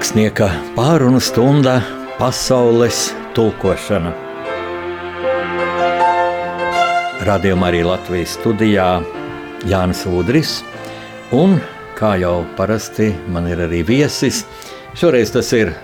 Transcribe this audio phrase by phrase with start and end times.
[0.00, 1.74] Rakstnieka pārunu stunda
[2.16, 4.14] pasaules tulkošana.
[7.28, 8.86] Radījumā arī Latvijas studijā
[9.68, 10.54] Jānis Udris.
[11.36, 11.58] Un,
[11.98, 14.46] kā jau parasti, man ir arī viesis.
[14.96, 15.74] Šoreiz tas ir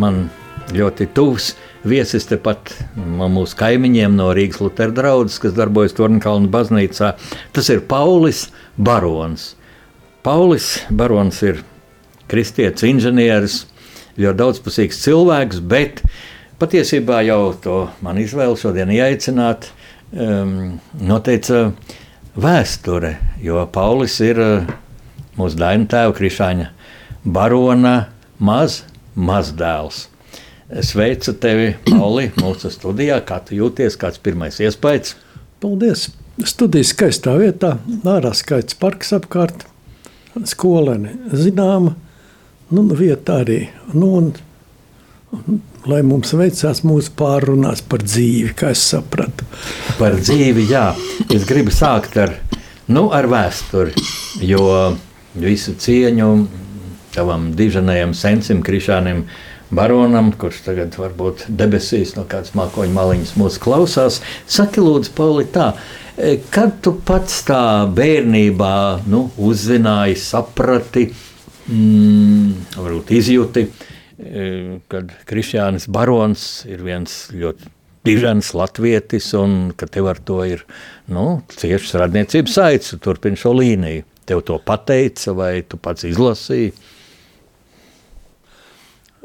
[0.00, 0.30] man
[0.72, 1.50] ļoti tuvs
[1.84, 7.12] viesis tepat mūsu kaimiņiem no Rīgas Lutera draugas, kas darbojas Tornkalnu baznīcā.
[7.52, 8.46] Tas ir Paulis
[8.80, 9.50] Barons.
[10.24, 11.60] Paulis Barons ir
[12.32, 13.58] kristietis, inženieris,
[14.16, 16.02] ļoti daudzpusīgs cilvēks, bet
[16.62, 19.68] patiesībā jau to man izvēle šodien ieteicināt,
[20.12, 21.68] um, noteica
[22.36, 24.72] vēsture, jo Paulis ir uh,
[25.38, 26.70] mūsu daina tēva Krišāņa
[27.24, 27.96] barona
[28.42, 28.82] maz,
[29.14, 30.08] mazdēls.
[30.72, 33.18] Sveicu tevi, Pauli, mūsu studijā.
[33.28, 33.98] Kā tu jūties?
[34.00, 35.16] Kāds ir pirmais iespējas?
[35.60, 36.08] Paldies!
[36.48, 37.74] Studija skaistā vietā,
[38.08, 39.66] ārā skaists parks apkārt,
[40.48, 41.92] skolēni zināma,
[42.72, 43.60] nu, vieta arī.
[43.92, 44.32] Nu, un,
[45.36, 49.46] un, lai mums veicās mūsu pārunās par dzīvi, kā es sapratu.
[49.98, 50.90] Par dzīvi, jā.
[51.32, 52.36] Es gribu sākt ar,
[52.92, 53.94] nu, ar vēsturi,
[54.46, 54.66] jo
[55.38, 56.32] visu cieņu
[57.12, 59.26] tavam diženajam sensim, Krišānam,
[59.72, 64.20] baronam, kurš tagad varbūt debesīs no kādas mākoņu maliņas mūsu klausās.
[64.48, 65.72] Saki, lūdzu, Pauli, tā,
[66.52, 68.74] kad tu pats tā bērnībā
[69.12, 71.10] nu, uzzināji, saprati,
[71.68, 73.66] mm, varbūt izjūti,
[74.92, 77.70] kad Krišjānis Barons ir viens ļoti
[78.06, 80.64] dižens latvietis un ka tev ar to ir
[81.10, 84.06] nu, ciešas radniecības saites, turpini šo līniju.
[84.26, 86.72] Tev to pateica vai tu pats izlasīji?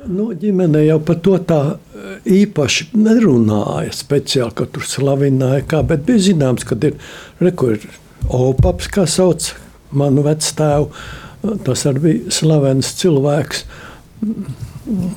[0.08, 1.60] Nu, ģimene jau par to tā
[2.30, 3.94] īpaši nerunāja.
[3.98, 7.00] Speciāli, ka tur slavināja, kā, bet bija zināms, ka ir,
[7.42, 7.88] re, ir
[8.30, 9.50] opaps, kā sauc
[9.90, 10.92] manu vectēvu.
[11.66, 13.64] Tas arī bija slavens cilvēks.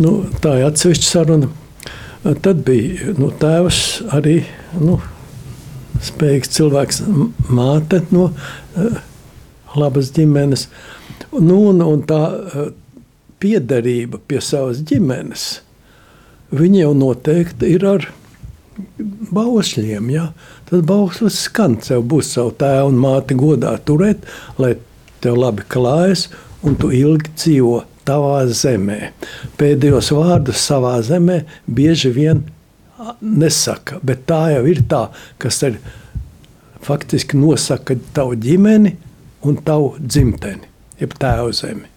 [0.03, 1.51] Nu, tā ir atsevišķa saruna.
[2.21, 3.81] Tad bija nu, tēvs
[4.13, 4.43] arī
[4.77, 4.99] nu,
[6.05, 7.01] spējīgs cilvēks,
[7.49, 8.29] māte no
[9.77, 10.67] labas ģimenes.
[11.33, 12.21] Nu, un, un tā,
[13.41, 15.47] piederība pie savas ģimenes,
[16.53, 18.09] viņa jau noteikti ir ar
[19.33, 20.11] bausļiem.
[20.13, 20.31] Ja?
[20.69, 24.27] Tad bauslis skan, tev būs savu tēvu un māti godā turēt,
[24.61, 24.75] lai
[25.23, 26.29] tev labi klājas
[26.67, 27.77] un tu ilgi dzīvo
[28.09, 29.13] tavā zemē.
[29.61, 32.43] Pēdējos vārdus savā zemē bieži vien
[33.21, 35.07] nesaka, bet tā jau ir tā,
[35.41, 35.79] kas ir
[36.85, 38.97] faktiski nosaka tavu ģimeni
[39.47, 40.69] un tavu dzimteni,
[41.01, 41.89] jeb tēvu zemi.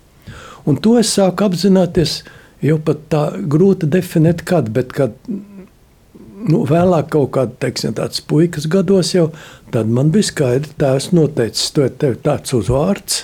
[0.67, 2.21] Un to es sāku apzināties
[2.63, 8.67] jau pat tā grūti definēt, kad, bet kad nu, vēlāk kaut kādā teiksim, tāds puikas
[8.71, 9.29] gados jau,
[9.73, 13.23] tad man bija skaidrs, tēvs noteicis, to ir tāds uzvārds,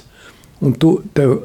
[0.66, 1.38] un tu tev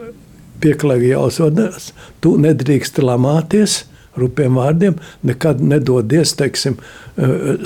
[0.64, 1.90] pieklājīgi jāuzvedas,
[2.24, 3.82] tu nedrīkst lamāties,
[4.18, 6.78] rupiem vārdiem, nekad nedodies, teiksim,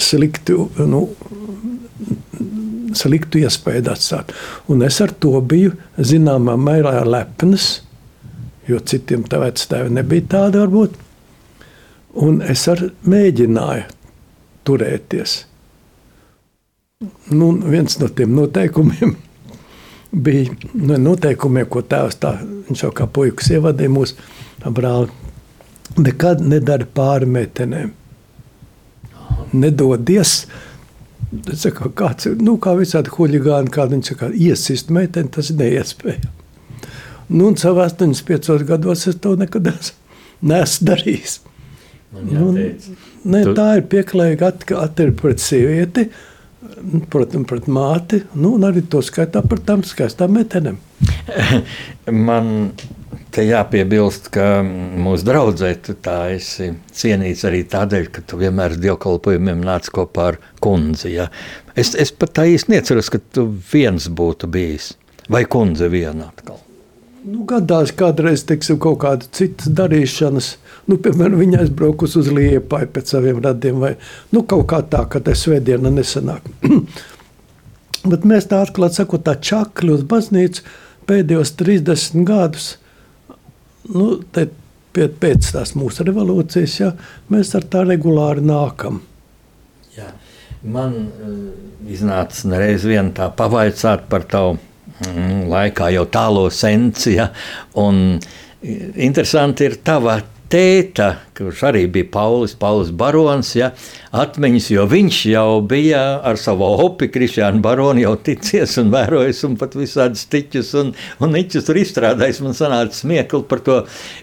[0.02, 1.04] sliktu, nu,
[2.98, 4.32] sliktu iespēju atstāt.
[4.72, 7.82] Un es ar to biju zināmā mērā lepns,
[8.68, 10.96] jo citiem vecākiem nebija tāda varbūt.
[12.18, 13.84] Un es arī mēģināju
[14.66, 15.42] turēties.
[17.30, 19.12] Nu, viens no tiem noteikumiem
[20.24, 22.32] bija nu, noteikumiem, ko tēvs tā,
[22.66, 24.16] viņš jau kā puikas ievadīja mūsu
[24.74, 25.12] brāli.
[25.94, 27.92] Nekad nedara pāri meitenēm.
[29.54, 30.32] Nedodies.
[31.60, 36.32] Saku, kāds, nu, kā visādi huligāni, kāda viņš saka, iesist meiteni, tas ir neiespējami.
[37.28, 39.70] Nu, un savā 85 gados es to nekad
[40.50, 41.38] neesmu darījis.
[42.26, 43.44] Nu, ne.
[43.54, 46.08] Tā ir pieklājīga attieksme pret sievieti,
[47.10, 50.78] protams, pret māti, nu, un arī to skaitā par tām skaistām meitenēm.
[52.28, 52.72] Man
[53.34, 59.62] te jāpiebilst, ka mūsu draudzē tu tā esi cienīts arī tādēļ, ka tu vienmēr dievkalpojumiem
[59.66, 61.12] nāc kopā ar kundzi.
[61.18, 61.28] Ja?
[61.78, 64.94] Es, es pat tā īsti neceros, ka tu viens būtu bijis,
[65.30, 66.58] vai kundze viena atkal.
[67.28, 70.54] Nu, gadās kādreiz teiksim, kaut kāda cita darīšanas.
[70.88, 73.94] Nu, piemēram, viņa aizbraukus uz Liepu pēc saviem radiem, vai
[74.32, 76.46] nu, kaut kā tā, ka tas svētdiena nesanāk.
[78.10, 80.64] Bet mēs tā atklāti sakot, tā čakli uz baznīcu
[81.08, 82.70] pēdējos 30 gadus,
[83.92, 84.14] nu,
[84.96, 86.92] pēc tās mūsu revolūcijas, ja,
[87.32, 89.02] mēs ar tā regulāri nākam.
[89.96, 90.08] Jā.
[90.58, 91.34] Man uh,
[91.86, 94.56] iznāca nereiz vien tā pavaicāt par tavu
[94.98, 97.14] Mm, laikā jau tālo senci.
[97.18, 97.28] Ja?
[97.78, 98.18] Un
[98.98, 100.18] interesanti ir tava
[100.52, 103.70] tēta, kurš arī bija Paulis, Paulis Barons, ja,
[104.16, 109.56] atmiņas, jo viņš jau bija ar savu opi, Krišānu Baronu, jau ticies un vērojis, un
[109.60, 112.40] pat visādi stiķus un, un niķus tur izstrādājis.
[112.44, 113.80] Man sanāca smiekli par to,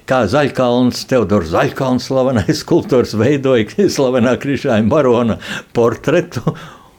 [0.10, 5.38] kā Zaļkalns, Teodors Zaļkalns, slavenais skulptors, veidoja slavenā Krišāna Barona
[5.78, 6.56] portretu.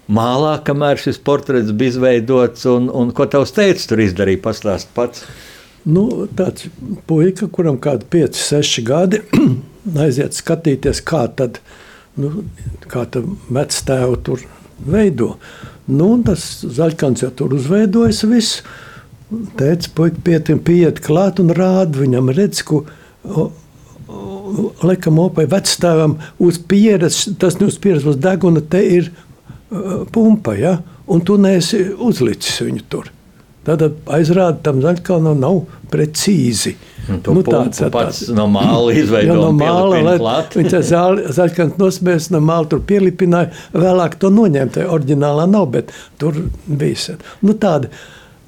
[0.06, 5.24] Mālā, kamēr šis portrets bija izveidots, un, un ko tavs teicis tur izdarīja, pastāst pats.
[5.86, 6.66] Nu, tāds
[7.06, 9.20] puika, kuram kādi 5, 6 gadi,
[10.04, 11.60] aiziet skatīties, kā tad,
[12.18, 12.42] nu,
[12.90, 14.42] kā tad vectēvu tur
[14.82, 15.36] veido.
[15.86, 18.64] Nu, tas zaļkans jau tur uzveidojas viss.
[19.58, 22.84] Teica, puika pietim pieiet klāt un rāda viņam, redz, ko
[24.86, 30.54] lekam opai vectēvam uz pieres, tas ne uz pieres, uz deguna, te ir uh, pumpa,
[30.58, 30.78] ja?
[31.06, 33.10] un tu neesi uzlicis viņu tur.
[33.66, 33.82] Tad
[34.14, 36.76] aizrāda tam zaļkalnam nav precīzi.
[37.06, 39.38] Nu, tāds ir pats no māla izveidojis.
[39.38, 40.00] no māla
[40.54, 40.74] viņš
[41.36, 43.52] zaļkans nosmēs no māla tur pielipināja.
[43.74, 47.18] Vēlāk to noņēma, tā oriģinālā nav, bet tur bija.
[47.46, 47.90] Nu, tāda,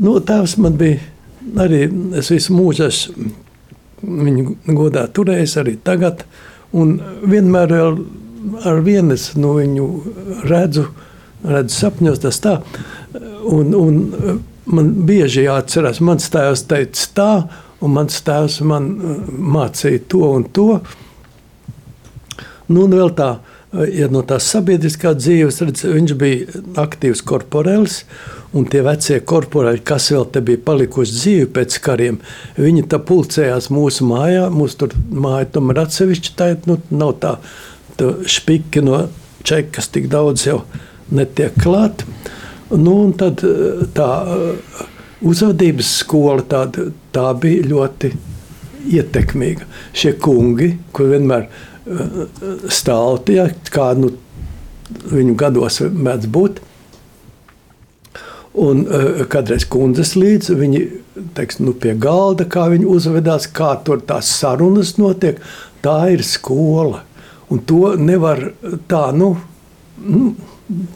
[0.03, 0.99] nu, tēvs man bija
[1.67, 1.85] arī,
[2.19, 3.31] es visu mūžu esmu
[4.03, 6.25] viņu godā turējis arī tagad.
[6.77, 9.89] Un vienmēr ar vienu es no viņu
[10.51, 10.89] redzu,
[11.47, 12.59] redzu sapņos tas tā.
[13.49, 14.01] Un, un,
[14.73, 17.33] man bieži jāatcerās, mans tēvs teica tā,
[17.85, 20.71] un mans tēvs man uh, mācīja to un to.
[22.69, 28.03] Nu, un vēl tā, uh, ja no tās sabiedriskā dzīves, redz, viņš bija aktīvs korporēls,
[28.57, 32.21] un tie vecie korporēļi, kas vēl te bija palikuši dzīvi pēc kariem,
[32.57, 37.37] viņi tā pulcējās mūsu mājā, mūsu tur māja tomēr atsevišķi, tā nu, nav tā,
[38.01, 39.07] tā špiki no
[39.49, 40.63] čekas tik daudz jau
[41.15, 42.05] netiek klāt.
[42.77, 44.87] Nu, tad eh, tā eh,
[45.25, 48.13] uzvedības skola tāda, tā bija ļoti
[48.93, 49.67] ietekmīga.
[49.97, 52.17] Šie kungi, kur vienmēr eh,
[52.69, 54.13] stāvtīja, kā nu,
[55.09, 56.65] viņu gados mēdz būt,
[58.59, 60.79] Un uh, kādreiz kundzes līdzi viņi
[61.37, 65.39] teiks, nu, pie galda, kā viņi uzvedās, kā tur tās sarunas notiek.
[65.85, 67.05] Tā ir skola.
[67.53, 68.41] Un to nevar
[68.91, 69.37] tā, nu,
[70.03, 70.33] nu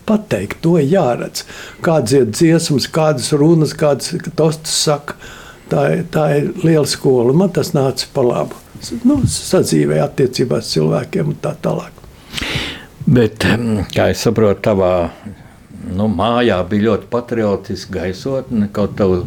[0.06, 1.46] pateikt, to jāredz.
[1.84, 5.16] Kādas ir dziesmas, kādas runas, kādas tostas saka.
[5.72, 7.32] Tā ir, tā ir liela skola.
[7.36, 8.58] Man tas nāca pa labu.
[9.06, 12.02] Nu, sadzīvē attiecībās cilvēkiem un tā tālāk.
[13.06, 13.46] Bet,
[13.94, 14.92] kā es saprotu, tavā
[15.92, 18.68] nu, mājā bija ļoti patriotiska gaisotne.
[18.74, 19.22] Kaut tavu,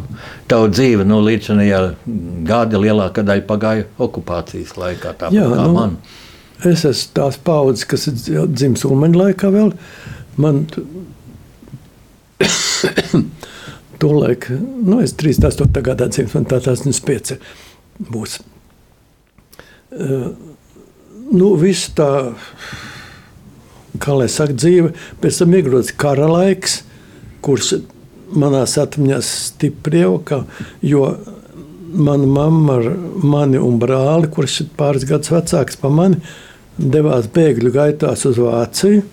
[0.50, 5.16] tavu dzīve nu, līdz šim gada lielākā daļa pagāja okupācijas laikā.
[5.34, 5.98] Jā, nu, man.
[6.64, 9.74] Es esmu tās paudzes, kas ir dzimis Ulmaņa laikā vēl.
[9.74, 10.66] Uh, Man
[14.00, 14.48] tolaik,
[14.84, 15.82] nu, es 38.
[15.84, 17.38] gadā dzimis, man tā 85
[18.12, 18.40] būs.
[19.96, 20.34] Uh,
[21.32, 22.10] nu, viss tā,
[24.02, 24.92] kā lai saka, dzīve,
[25.22, 26.82] pēc tam iegrodas kara laiks,
[27.44, 27.78] kurš
[28.36, 30.42] manās atmiņās stipri ievaka,
[30.84, 31.06] jo
[31.96, 32.90] mana mamma ar
[33.24, 36.20] mani un brāli, kurš ir pāris gadus vecāks par mani,
[36.76, 39.06] devās bēgļu gaitās uz Vāciju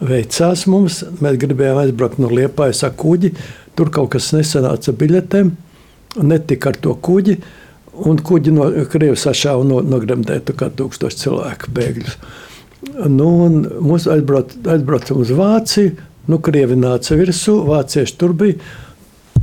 [0.00, 1.02] veicās mums.
[1.24, 3.32] Mēs gribējām aizbraukt no Liepājas ar kuģi.
[3.76, 5.52] Tur kaut kas nesanāca biļetēm,
[6.24, 7.38] netika ar to kuģi.
[8.06, 12.18] Un kuģi no Krievijas sašāva no, nogremdēta kā tūkstoši cilvēku bēgļus.
[13.08, 13.30] Nu,
[13.80, 15.94] mums aizbrauc, aizbraucam uz Vāciju,
[16.28, 18.60] nu, Krievi nāca virsū, vācieši tur bija.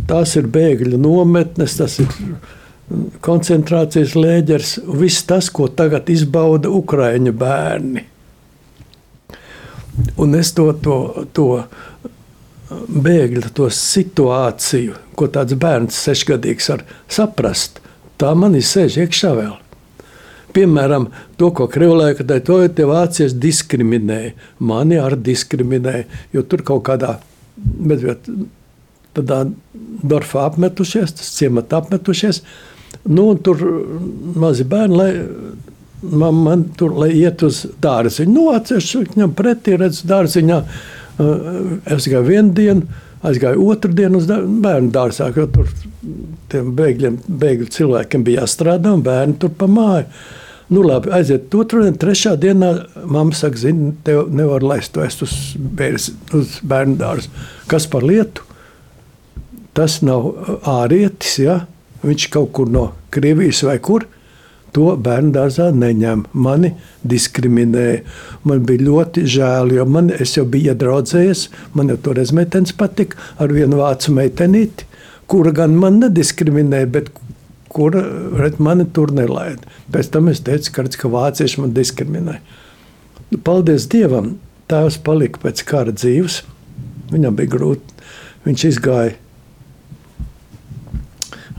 [0.09, 2.13] Tās ir bēgļu nometnes, tas ir
[3.25, 8.05] koncentrācijas lēģers, viss tas, ko tagad izbauda Ukraiņu bērni.
[10.17, 11.47] Un es to, to, to
[12.89, 17.81] bēgļu to situāciju, ko tāds bērns sešgadīgs var saprast,
[18.21, 19.53] tā man ir sēž iekšā vēl.
[20.53, 21.07] Piemēram,
[21.37, 24.33] to, ko Krievlēka teica, to tie vācieši diskriminēja.
[24.61, 27.15] Mani arī diskriminēja, jo tur kaut kādā,
[27.57, 28.29] bet,
[29.17, 29.39] tādā
[30.03, 32.43] Dorfā apmetušies, tas ciemata apmetušies.
[33.09, 33.61] Nu, tur
[34.37, 35.11] mazi bērni, lai
[36.11, 40.59] man, man tur, iet uz dārziņu, nu, atsevišķi viņam pretī redz dārziņā.
[41.93, 45.69] Es gāju vienu dienu, aizgāju otru dienu uz bērnu dārzā, jo tur
[46.51, 50.07] tiem bēgļiem, bēgļu cilvēkiem bija jāstrādā un bērni tur pa māju.
[50.73, 52.71] Nu, labi, aiziet otru dienu, trešā dienā
[53.03, 57.29] mamma saka, zini, tev nevar laist to uz, bērs, uz bērnu dārzu.
[57.69, 58.47] Kas par lietu?
[59.73, 60.31] Tas nav
[60.69, 61.63] ārietis, ja?
[62.03, 64.07] viņš kaut kur no Krievijas vai kur.
[64.73, 66.23] To bērnu dārzā neņem.
[66.33, 66.73] Mani
[67.05, 68.01] diskriminēja.
[68.49, 71.43] Man bija ļoti žēl, jo man, jau biju iedraudzējies.
[71.77, 74.87] Man jau toreiz meitenes patika ar vienu vācu meitenīti,
[75.29, 77.11] kura gan man nediskriminēja, bet
[77.73, 78.01] kura
[78.39, 79.69] red, mani tur nelaida.
[79.93, 82.39] Pēc tam es teicu, ka, redz, ka vācieši man diskriminē.
[83.29, 84.35] Nu, paldies Dievam,
[84.69, 86.41] tēvs palika pēc kara dzīves.
[87.13, 88.01] Viņam bija grūti.
[88.43, 89.13] Viņš izgāja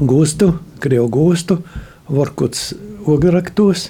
[0.02, 1.62] gūstu, krievu gūstu,
[2.04, 2.74] Vorkuts
[3.10, 3.88] ograktos.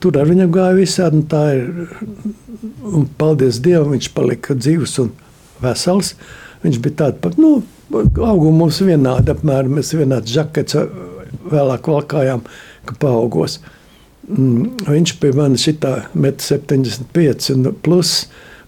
[0.00, 1.20] Tur ar viņam gāja visādi.
[1.54, 1.92] Ir,
[2.88, 5.12] un paldies Dievam, viņš palika dzīves un
[5.62, 6.14] vesels.
[6.64, 7.58] Viņš bija tāds pat, nu,
[7.92, 10.78] augums mums vienādi, apmēram mēs vienāds žakets
[11.52, 12.44] vēlāk valkājām,
[12.88, 13.58] ka paaugos.
[14.24, 18.14] Mm, viņš pie manis šitā 1,75 m un plus,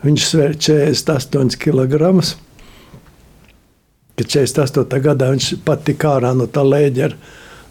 [0.05, 2.13] viņš svēr 48 kg.
[4.17, 5.01] Kad 48.
[5.05, 7.17] gadā viņš pat tika ārā no tā lēģera.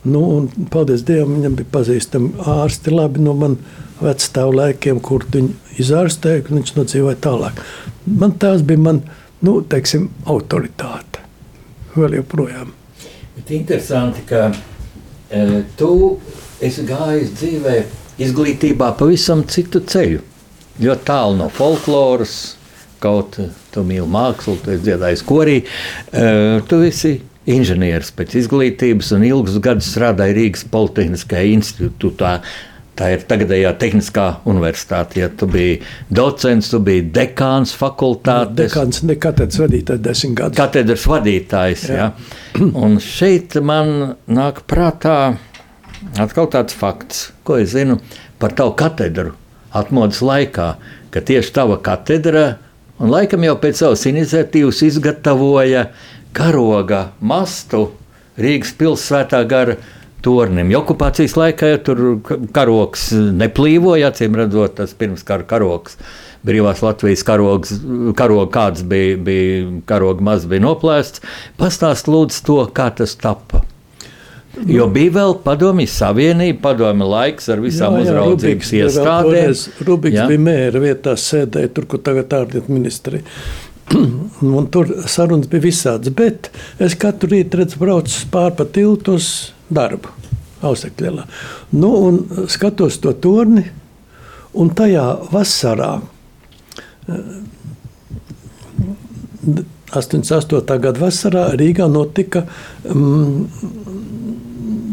[0.05, 3.57] Nu, un, paldies Dievam, viņam bija pazīstami ārsti labi no man
[3.97, 7.61] vecstāvu laikiem, kur viņi izārstēja, un viņš nodzīvoja tālāk.
[8.05, 9.01] Man tās bija man,
[9.45, 11.23] nu, teiksim, autoritāte.
[11.95, 12.73] Vēl joprojām.
[13.35, 15.91] Bet interesanti, ka e, tu
[16.63, 17.75] esi gājis dzīvē
[18.21, 20.21] izglītībā pavisam citu ceļu.
[20.85, 22.35] Ļoti tālu no folkloras,
[23.01, 23.39] kaut
[23.71, 25.63] tu mīli mākslu, tu esi dziedājis korī.
[26.11, 26.27] E,
[26.69, 27.17] tu esi
[27.49, 32.39] inženieris pēc izglītības un ilgus gadus strādāja Rīgas Politehniskajā institūtā.
[32.95, 35.19] Tā ir tagadējā Tehniskā universitāte.
[35.19, 35.81] Ja tu biji
[36.15, 38.55] docents, tu biji dekāns fakultātes.
[38.55, 40.59] Dekāns, ne katedras vadītājs, desmit gadus.
[40.61, 42.05] Katedras vadītājs, jā.
[42.05, 42.69] jā.
[42.85, 45.17] Un šeit man nāk prātā
[46.23, 47.99] atkal tāds fakts, ko es zinu
[48.39, 49.35] par tavu katedru
[49.75, 50.69] atmodas laikā,
[51.11, 52.45] ka tieši tava katedra,
[52.99, 55.89] un laikam jau pēc savas iniciatīvas izgatavoja
[56.35, 57.89] karoga mastu
[58.35, 59.77] Rīgas pilsētā gara
[60.25, 60.71] tornim.
[60.73, 62.01] Jo okupācijas laikā ja tur
[62.55, 65.99] karoks neplīvoja, acīm redzot, tas pirms kara karoks.
[66.45, 67.71] Brīvās Latvijas karogs,
[68.17, 71.23] karoga kāds bija, bija karoga maz bija noplēsts.
[71.57, 73.63] Pastāst lūdzu to, kā tas tappa.
[74.69, 79.87] Jo bija vēl padomju savienība, padomju laiks ar visām jā, jā, uzraudzības Rubiks, iestādēm.
[79.89, 80.27] Rubiks jā.
[80.29, 83.25] bija mēra vietā, sēdēja tur, kur tagad ārlietu ministrija.
[84.59, 86.49] Un tur sarunas bija visādas, bet
[86.81, 89.29] es katru rītu redzu, braucu pāri pa tiltu uz
[89.69, 90.11] darbu.
[90.65, 91.25] Ausekļielā.
[91.77, 93.65] Nu, un skatos to torni,
[94.57, 95.91] un tajā vasarā,
[99.93, 100.57] 88.
[100.57, 102.45] Eh, gada vasarā Rīgā notika
[102.89, 103.45] mm,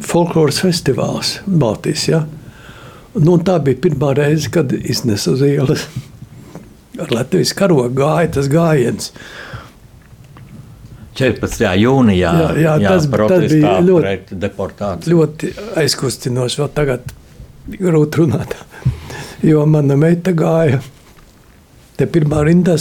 [0.04, 2.08] folkloras festivāls Baltijas.
[2.10, 2.24] Ja?
[3.16, 5.86] Nu, tā bija pirmā reize, kad iznesa uz ielas
[7.00, 9.12] ar Latvijas karogu gāja tas gājiens.
[11.18, 11.66] 14.
[11.76, 14.38] jūnijā jā, jā, jā, tas, tas bija ļoti,
[15.12, 16.60] ļoti aizkustinoši.
[16.62, 17.14] Vēl tagad
[17.78, 18.56] grūti runāt.
[19.42, 20.76] Jo mana meita gāja.
[21.98, 22.76] Te pirmā rindā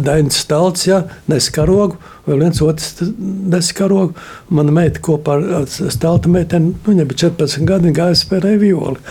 [0.00, 4.16] Dainis Stalts, ja, nes karogu, vēl viens otrs nes karogu.
[4.48, 9.04] Mana meita kopā ar Stalta meiteni, nu, viņa bija 14 gadi, gāja spēlēja violi.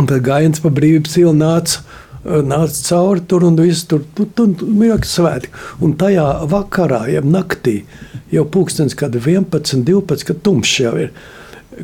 [0.00, 1.82] Un tad gājiens pa brīvības ielu nāca
[2.22, 5.50] nāca cauri tur un viss tur bija svētki.
[5.82, 7.82] Un tajā vakarā, jeb naktī,
[8.30, 11.10] jau pūkstens, kad 11, 12, kad tumšs jau ir,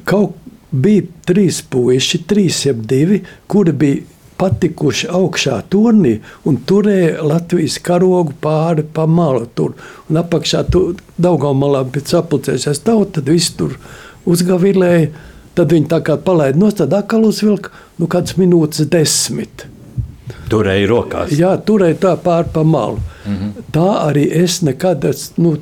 [0.06, 0.36] kaut
[0.70, 4.04] bija trīs puiši, trīs jeb divi, kuri bija
[4.38, 9.74] patikuši augšā turnī un turēja Latvijas karogu pāri pa malu tur.
[10.08, 13.74] Un apakšā tur Daugavmalā bija sapulcējusies tauta, tad viss tur
[14.28, 15.10] uzgavilēja.
[15.58, 19.66] Tad viņi tā kā palaida no tad atkal uzvilka, nu kāds minūtes desmit.
[20.48, 21.34] Turēja rokās.
[21.36, 23.00] Jā, turēja tā pāri pa malu.
[23.26, 23.68] Mm -hmm.
[23.72, 25.56] Tā arī es nekad, es, nu,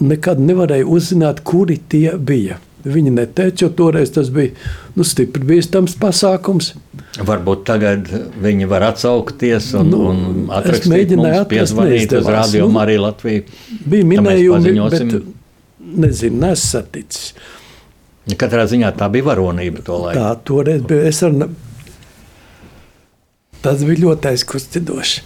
[0.00, 2.58] nekad nevarēju uzzināt, kuri tie bija.
[2.84, 4.50] Viņi neteica, jo toreiz tas bija
[4.94, 6.74] nu, stipri bīstams pasākums.
[7.16, 8.10] Varbūt tagad
[8.42, 11.72] viņi var atsaukties un, nu, un atrast, mēģināju atrast,
[12.18, 13.42] uz rādio nu, arī Latviju.
[13.86, 15.16] Bija minējumi, bet
[16.04, 17.32] nezinu, nesaticis.
[18.32, 20.20] Katrā ziņā tā bija varonība to laiku.
[20.20, 21.10] Tā toreiz bija.
[21.28, 21.48] Ar
[23.64, 25.24] Tas bija ļoti aizkustinoši.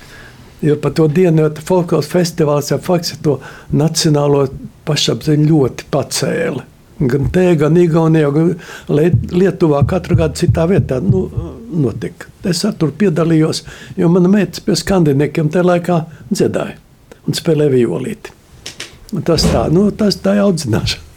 [0.63, 3.37] Jo par to dienu jau folkloras festivāls jau faktiski to
[3.71, 4.45] nacionālo
[4.87, 6.65] pašapziņu ļoti pacēla.
[6.99, 8.49] Gan te, gan Igaunijā, gan
[8.91, 11.29] Lietuvā, katru gadu citā vietā nu,
[11.71, 12.27] notika.
[12.43, 13.63] Es tur piedalījos,
[13.99, 16.01] jo mana meita pie skandināviem tajā laikā
[16.33, 16.75] dziedāja
[17.27, 18.35] un spēlēja violīti.
[19.15, 21.08] Un tas tā, nu, tas tā ir audzināšana.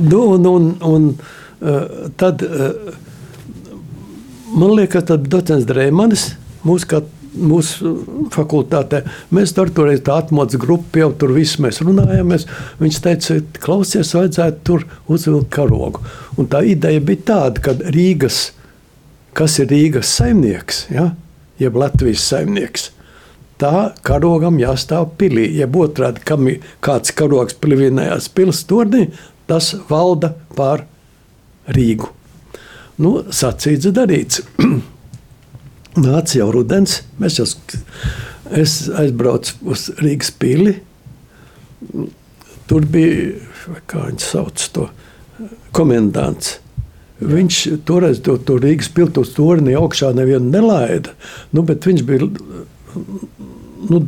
[0.00, 1.10] Nu, un, un, un,
[1.60, 2.94] uh, tad, uh,
[4.56, 6.30] man liekas, ka docents Drēmanis
[6.66, 7.02] mūsu,
[7.36, 7.92] mūsu
[8.34, 9.02] fakultātē,
[9.34, 12.48] mēs tur toreiz tā atmodas grupa jau tur viss mēs runājāmies.
[12.80, 16.04] Viņš teica, klausies, vajadzētu tur uzvilkt karogu.
[16.40, 18.50] Un tā ideja bija tāda, ka Rīgas,
[19.36, 21.10] kas ir Rīgas saimnieks, ja,
[21.60, 22.90] jeb Latvijas saimnieks,
[23.60, 25.48] tā karogam jāstāv pilī.
[25.56, 26.48] Ja otrādi, kam
[26.84, 29.08] kāds karogs plivinējās pils turnī,
[29.46, 30.84] tas valda pār
[31.72, 32.10] Rīgu.
[33.02, 34.42] Nu, sacīts, darīts.
[36.06, 37.46] Nāca jau rudens, mēs jau
[38.56, 40.76] es aizbraucu uz Rīgas pili.
[42.66, 43.34] Tur bija,
[43.88, 44.86] kā viņi sauc to,
[45.76, 46.58] komendants.
[47.16, 51.14] Viņš toreiz to, to Rīgas pilsētas torni augšā nevienu nelaida.
[51.56, 52.28] Nu, viņš bija.
[53.86, 54.02] Nu,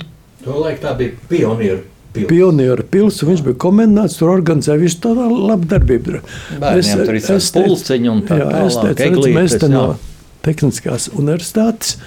[0.45, 1.83] Tolaik tā bija pionieru
[2.21, 2.31] pils.
[2.31, 6.21] Pionieru pils, viņš bija komendants, tur organizēja visu tādu labu darbību.
[6.63, 8.69] Bērniem tur ir pulciņi un tā jā, tālāk.
[8.69, 9.85] Es teicu, redz, mēs te no
[10.47, 11.99] Tehniskās universitātes,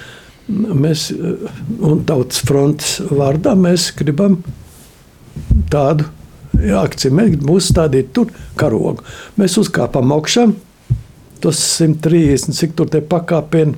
[0.47, 4.39] mēs un tautas frontes vārdā mēs gribam
[5.71, 6.07] tādu
[6.57, 9.05] akciju, mēs gribam uzstādīt tur karogu.
[9.39, 10.47] Mēs uzkāpam augšā,
[11.43, 13.77] tas 130, cik tur tie pakāpieni.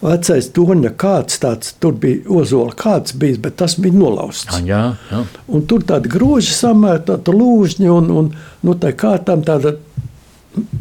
[0.00, 4.62] Vecais toņa kāds tāds, tur bija ozola kāds bijis, bet tas bija nolausts.
[4.64, 5.24] Jā, jā.
[5.52, 8.30] Un tur tādi groži samērta, tāda lūžņi un, un
[8.64, 9.74] nu, tā kārtām tāda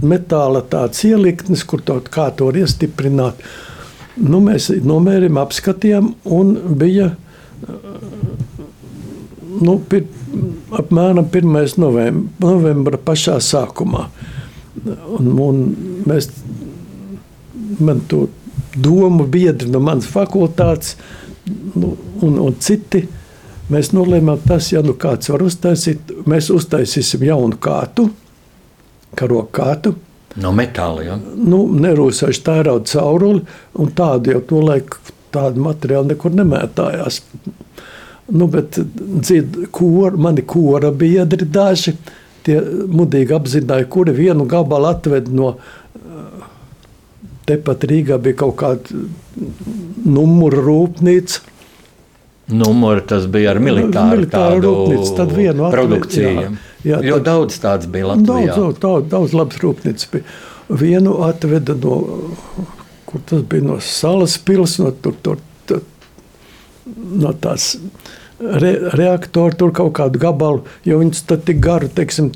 [0.02, 3.44] metāla tāds ieliktnis, kur to kā to var iestiprināt.
[4.20, 7.12] Nu, mēs nomērījām, apskatījām un bija
[9.60, 10.08] nu, pir,
[10.80, 11.80] apmēram 1.
[11.82, 14.08] Novembra, novembra pašā sākumā.
[15.20, 15.64] Un, un
[16.08, 16.30] mēs,
[17.84, 18.28] man to
[18.76, 20.96] domu biedri no manas fakultātes
[21.76, 23.06] nu, un, un citi.
[23.70, 28.08] Mēs nolēmām, tas, ja nu kāds var uztaisīt, mēs uztaisīsim jaunu kātu,
[29.18, 29.94] karogu kātu.
[30.42, 31.18] No metāla jau?
[31.38, 33.44] Nu, nerūsējuši tērauda cauruli,
[33.82, 35.02] un tādu jau to laiku
[35.34, 37.22] tādu materiālu nekur nemētājās.
[38.30, 41.96] Nu, bet dzird, kor, mani kora biedri daži,
[42.46, 42.60] tie
[42.90, 45.56] mudīgi apzināja, kuri vienu gabalu atved no
[47.50, 49.06] tepat Rīgā bija kaut kāda
[50.06, 51.46] numura rūpnīca.
[52.50, 56.32] Numuri tas bija ar militāru, militāru rūpnīcu, tad vienu produkciju.
[56.34, 56.48] Jā,
[56.96, 58.56] jā, ļoti tad, daudz tāds bija Latvijā.
[58.56, 60.40] Daudz, daudz, daudz labs rūpnīcas bija.
[60.80, 62.00] Vienu atveda no,
[63.10, 65.84] kur tas bija no salas pils, no tur, tur, tur
[66.96, 67.76] no tās
[68.40, 72.32] re, reaktoru, tur kaut kādu gabalu, jo viņas tad tik garu, teiksim,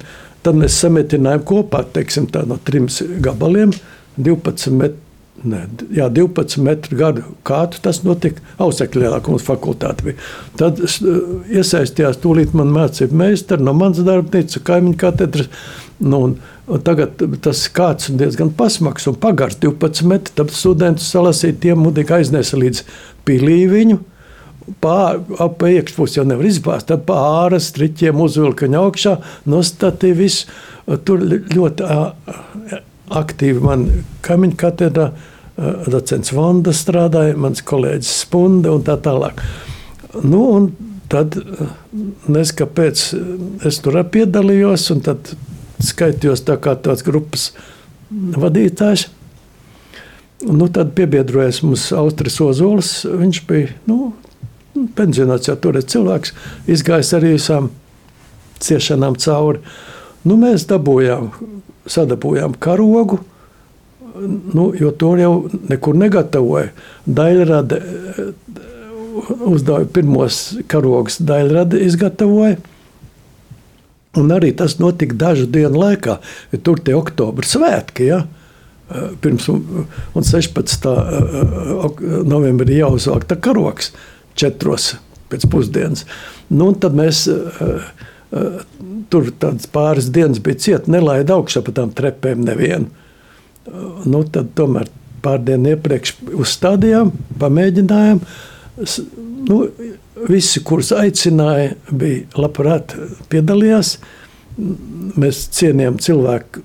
[0.46, 2.90] tad mēs sametinājām kopā, teiksim, tā no trim
[3.24, 3.74] gabaliem,
[4.18, 5.00] 12 metru.
[5.44, 10.28] Ne, jā, 12 metru garu kādu tas notika Ausekļā, mums fakultāte bija.
[10.62, 15.50] Tad iesaistījās tūlīt man mācību meistari no manas darbnīcas, kaimiņu katedras.
[16.00, 16.38] Nu, un,
[16.70, 20.38] un tagad tas kāds ir diezgan pasmaks un pagars 12 metri.
[20.38, 22.86] Tad studentus salasīt, tie mudīgi aiznesa līdz
[23.28, 24.00] pilīviņu
[24.84, 26.88] ap iekšpusi jau nevar izbāzt.
[26.92, 29.18] Tad pāri striķiem uzvilka viņa augšā,
[29.50, 30.48] nostatīja visu.
[31.08, 31.86] Tur ļoti
[33.12, 33.86] aktīvi man
[34.26, 35.12] kaimiņu katedrā
[35.92, 39.42] docents Vanda strādāja, mans kolēģis Spunde un tā tālāk.
[40.24, 40.72] Nu, un
[41.12, 41.38] tad
[42.32, 43.04] nes kāpēc
[43.68, 45.36] es tur piedalījos un tad
[45.84, 47.52] skaitījos tā kā tāds grupas
[48.10, 49.08] vadītājs.
[50.44, 52.92] Nu, tad piebiedrojas mums Austris Ozols.
[53.08, 54.12] Viņš bija nu,
[54.98, 56.34] pensionāts jau tur ir cilvēks,
[56.68, 57.70] izgājis arī visām
[58.64, 59.62] ciešanām cauri.
[60.24, 61.32] Nu, mēs dabūjām,
[61.90, 63.20] sadabūjām karogu,
[64.16, 65.34] nu, jo to jau
[65.70, 66.72] nekur negatavoja.
[67.06, 67.80] Daļrada
[69.44, 72.58] uzdeva pirmos karogus, daļrada izgatavoja.
[74.22, 76.20] Un arī tas notika dažu dienu laikā,
[76.54, 78.10] ja tur tie oktobra svētki.
[78.12, 78.22] Ja?
[79.24, 79.88] Pirms un
[80.22, 80.86] 16.
[82.30, 83.90] novembrī jāuzvelk tā karoks
[84.38, 84.94] četros
[85.34, 86.06] pēc pusdienas.
[86.54, 87.88] Nu, tad mēs uh,
[88.34, 88.64] uh,
[89.14, 89.30] tur
[89.74, 92.90] pāris dienas bija cieti, nelaida augšā pa tām trepēm nevienu.
[93.64, 94.90] Uh, nu, tad tomēr
[95.24, 98.20] pārdienu iepriekš uzstādījām, pamēģinājām.
[99.48, 99.60] Nu,
[100.30, 102.96] visi, kurus aicināja, bija labprāt
[103.32, 103.98] piedalījās.
[105.20, 106.64] Mēs cienījām cilvēku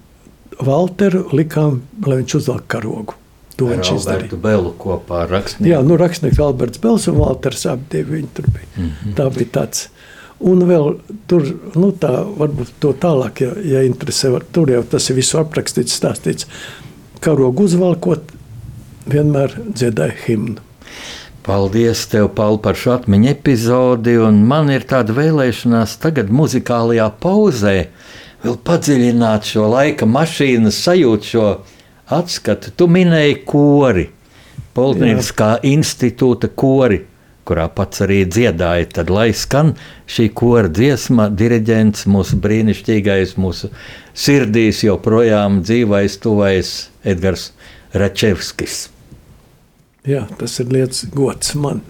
[0.64, 3.14] Valteru, likām, lai viņš uzvelk karogu.
[3.58, 4.38] To viņš izdarīja.
[4.42, 5.70] Belu kopā ar rakstnieku.
[5.70, 8.68] Jā, nu, rakstnieks Alberts Bels un Valters abi viņi tur bija.
[8.76, 9.14] Mm -hmm.
[9.18, 9.88] Tā bija tāds.
[10.38, 10.92] Un vēl
[11.26, 11.42] tur,
[11.74, 15.96] nu tā, varbūt to tālāk, ja, ja interesē, var, tur jau tas ir visu aprakstīts,
[15.98, 16.46] stāstīts.
[17.24, 18.30] Karogu uzvalkot,
[19.10, 20.62] vienmēr dziedāja himnu.
[21.48, 24.14] Paldies, tev, Paul, par šo atmiņu epizodi.
[24.20, 27.74] Man ir tāda vēlēšanās tagad, muzikālajā pauzē,
[28.44, 31.46] vēl padziļināt šo laika mašīnas sajūtu, šo
[32.14, 32.74] atskatu.
[32.76, 34.06] Tu minēji kori,
[34.76, 37.00] Politniskā institūta kori,
[37.48, 38.90] kurā pats arī dziedāja.
[38.98, 39.74] Tad, lai skan
[40.10, 43.72] šī kora dziesma, diriģents, mūsu brīnišķīgais, mūsu
[44.12, 46.74] sirdīs joprojām dzīvais, tuvais
[47.08, 47.50] Edgars
[47.96, 48.88] Račevskis.
[50.08, 51.84] Jā, tas ir liels gods man.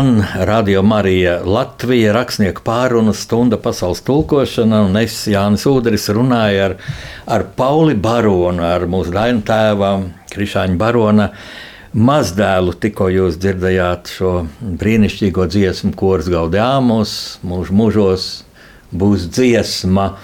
[0.00, 6.74] Skan Radio Marija Latvija rakstnieku pārunu stunda pasaules tulkošana, un es, Jānis Udris, runāju ar,
[7.28, 9.90] ar Pauli Baronu, ar mūsu dainu tēvu
[10.32, 11.26] Krišāņu Baronu
[11.92, 12.72] mazdēlu.
[12.80, 14.32] Tikko jūs dzirdējāt šo
[14.80, 17.12] brīnišķīgo dziesmu, kuras gaudījāmus,
[17.44, 18.30] mūžu mūžos
[18.96, 20.14] būs dziesma.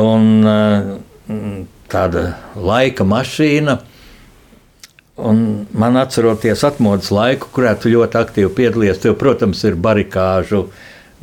[0.00, 1.60] Un eh,
[1.92, 2.24] tāda
[2.56, 3.82] laika mašīna
[5.18, 10.68] Un man atceroties atmodas laiku, kurā tu ļoti aktīvi piedalījies, tev, protams, ir barikāžu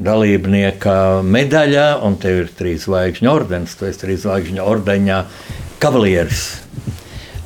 [0.04, 3.78] dalībnieka medaļa, un tev ir trīs zvaigžņu ordenis.
[3.80, 5.22] Tu esi trīs zvaigžņu ordeņa
[5.80, 6.44] kavalieris.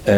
[0.10, 0.18] E,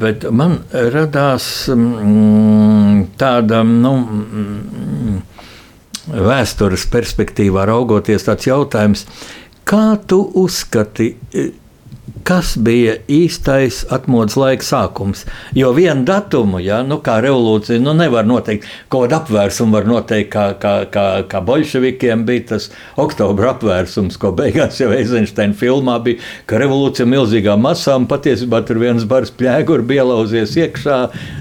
[0.00, 5.22] bet man radās mm, tāda nu, mm,
[6.08, 9.04] vēstures perspektīvā raugoties tāds jautājums,
[9.68, 11.12] kā tu uzskati?
[12.28, 15.24] Kas bija īstais atmodas laika sākums.
[15.56, 18.66] Jo vienu datumu, ja, nu, kā revolūcija, nu, nevar noteikt.
[18.92, 22.68] Kaut kādu apvērsumu var noteikt, kā, kā, kā, kā bolševikiem bija tas
[23.00, 28.82] oktobra apvērsums, ko beigās jau Eizensteina filmā bija, ka revolūcija milzīgā masā un patiesībā tur
[28.82, 30.98] viens bars pļēgur bija ielauzies iekšā,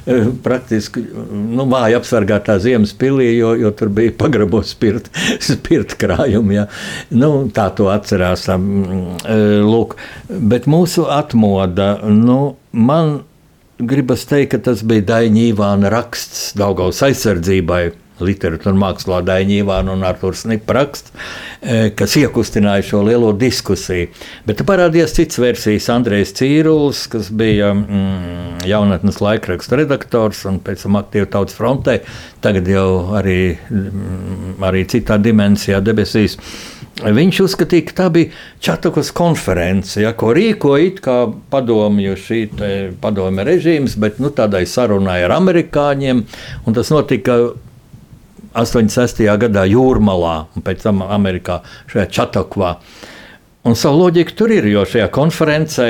[0.07, 5.11] eh, praktiski nu, vāji apsargātā ziemas pilī, jo, jo tur bija pagrabos spirta,
[5.43, 6.61] spirta krājumi.
[6.61, 6.67] Ja.
[7.11, 8.47] Nu, tā to atcerās.
[8.47, 9.35] Eh,
[9.67, 9.97] lūk,
[10.29, 13.21] bet mūsu atmoda, nu, man
[13.77, 17.91] gribas teikt, ka tas bija Daņa Ivāna raksts Daugaus aizsardzībai.
[18.23, 21.13] Literatūra mākslā Daņa Ivāna un Arthurs Snipa raksts,
[21.61, 24.09] e, kas iekustināja šo lielo diskusiju.
[24.47, 30.97] Bet parādījās cits versijas Andrejs Cīrulis, kas bija mm, jaunatnes laikraksta redaktors un pēc tam
[31.01, 31.99] aktīvi tautas frontē,
[32.41, 36.39] tagad jau arī, mm, arī citā dimensijā debesīs.
[36.97, 38.31] Viņš uzskatīja, ka tā bija
[38.63, 41.17] Čatakas konference, ja, ko rīkoja it kā
[41.51, 42.39] padomju šī
[43.01, 46.23] padomju režīms, bet nu, tādai sarunai ar amerikāņiem.
[46.73, 47.37] Tas notika
[48.53, 49.23] 86.
[49.41, 52.75] gadā Jūrmalā un pēc tam Amerikā šajā Čatakvā.
[53.67, 55.87] Un savu loģiku tur ir, jo šajā konferencē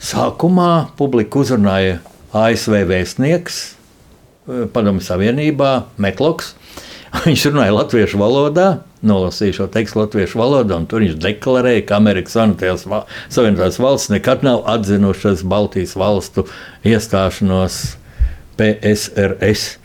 [0.00, 1.98] sākumā publiku uzrunāja
[2.32, 6.54] ASV vēstnieks eh, Padomju Savienībā Metloks.
[7.26, 8.68] Viņš runāja latviešu valodā,
[9.02, 14.62] nolasīju šo tekstu latviešu valodā, un tur viņš deklarēja, ka Amerikas Savienotās valsts nekad nav
[14.70, 16.46] atzinušas Baltijas valstu
[16.86, 17.80] iestāšanos
[18.60, 19.80] PSRS.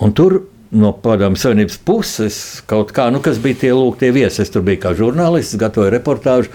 [0.00, 0.40] Un tur
[0.74, 2.38] no Padomju Savienības puses
[2.70, 6.50] kaut kā, nu, kas bija tie lūgtie viesi, es tur biju kā žurnālists, gatavoju reportāžu,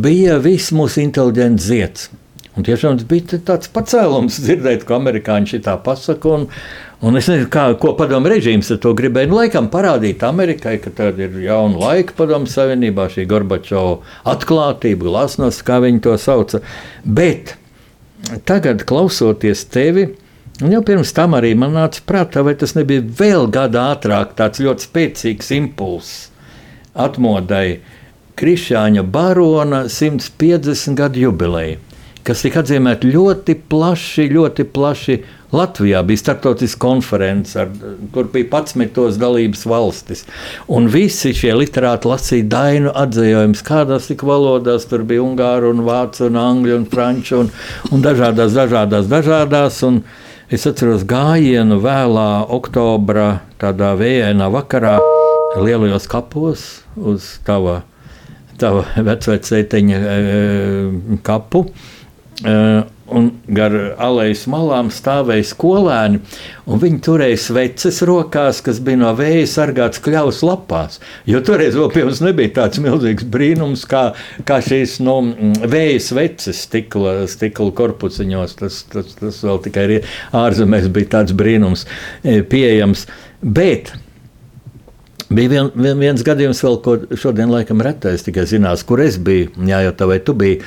[0.00, 2.08] bija viss mūsu inteliģents zieds.
[2.58, 6.36] Un tiešām tas bija tāds pacēlums dzirdēt, ko amerikāņi šitā pasaka.
[6.40, 6.52] Un,
[6.98, 9.28] Un es nezinu, kā, ko padomu režīms ar to gribēja.
[9.30, 15.62] Nu, laikam parādīt Amerikai, ka tāda ir jauna laika padomu savienībā, šī Gorbačova atklātība, glasnost,
[15.62, 16.58] kā viņi to sauca.
[17.06, 17.54] Bet
[18.50, 20.08] tagad, klausoties tevi,
[20.62, 24.62] un jau pirms tam arī man nāca prātā, vai tas nebija vēl gada ātrāk, tāds
[24.64, 26.28] ļoti spēcīgs impulss
[26.98, 27.80] atmodai
[28.38, 31.84] Krišāņa barona 150 gadu jubileju
[32.28, 35.18] kas tika atzīmēta ļoti plaši, ļoti plaši.
[35.48, 37.70] Latvijā bija starptautiska konference, ar,
[38.12, 40.26] kur bija 11 dalības valstis.
[40.68, 46.26] Un visi šie literāti lasīja dainu atzījumus, kādās tik valodās tur bija ungāru, un vācu,
[46.28, 47.48] un angļu, un franču, un,
[47.88, 49.80] un dažādās, dažādās, dažādās.
[49.88, 50.02] Un
[50.52, 54.96] es atceros gājienu vēlā oktobra, tādā vējainā vakarā,
[55.58, 56.64] lielajos kapos
[56.96, 57.82] uz tava,
[58.60, 60.28] tava vecvecēteņa e,
[61.26, 61.66] kapu.
[63.08, 66.20] Uh, un gar alejas malām stāvēja skolēni,
[66.68, 70.98] un viņi turēja sveces rokās, kas bija no vēja sargāts kļavas lapās.
[71.28, 74.10] Jo toreiz vēl pie mums nebija tāds milzīgs brīnums, kā,
[74.48, 75.18] kā šīs nu,
[75.68, 78.58] vēja sveces stikla, stikla korpuciņos.
[78.58, 79.86] Tas, tas, tas vēl tikai
[80.36, 81.86] ārzemēs bija tāds brīnums
[82.22, 83.08] e, pieejams.
[83.42, 83.94] Bet
[85.28, 89.50] Bija vien, vien, viens gadījums, vēl, ko šodien laikam retais tikai zinās, kur es biju.
[89.68, 90.62] Jā, jau tā vai tu biji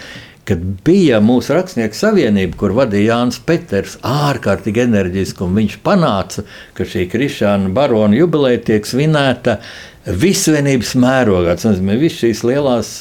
[0.52, 6.44] kad bija mūsu rakstnieku savienība, kur vadīja Jānis Peters, ārkārtīgi enerģiski, un viņš panāca,
[6.76, 9.62] ka šī Krišāna barona jubileja tiek svinēta
[10.04, 11.56] visvienības mērogā.
[11.56, 12.94] Tas nozīmē, visas šīs lielās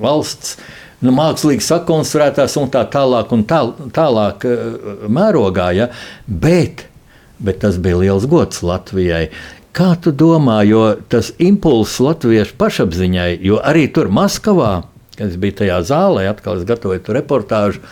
[0.00, 0.58] valsts.
[1.04, 3.64] Nu, mākslīgi sakonstruētās un tā tālāk, un tā,
[3.96, 5.90] tālāk uh, mērogā, ja?
[6.28, 6.86] bet,
[7.40, 9.26] bet tas bija liels gods Latvijai.
[9.74, 14.82] Kā tu domā, jo tas impulss latviešu pašapziņai, jo arī tur Maskavā
[15.18, 17.82] kad es biju tajā zālē, atkal es gatavoju to reportāžu.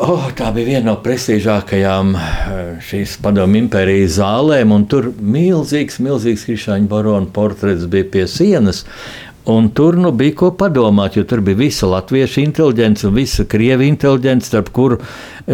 [0.00, 6.46] Oh, tā bija viena no prestižākajām eh, šīs padomu impērijas zālēm, un tur milzīgs, milzīgs
[6.48, 8.86] Krišāņa barona portrets bija pie sienas.
[9.50, 13.84] Un tur nu, bija ko padomāt, jo tur bija visa latviešu inteligence un visa krievu
[13.84, 15.00] inteligence, starp kuru,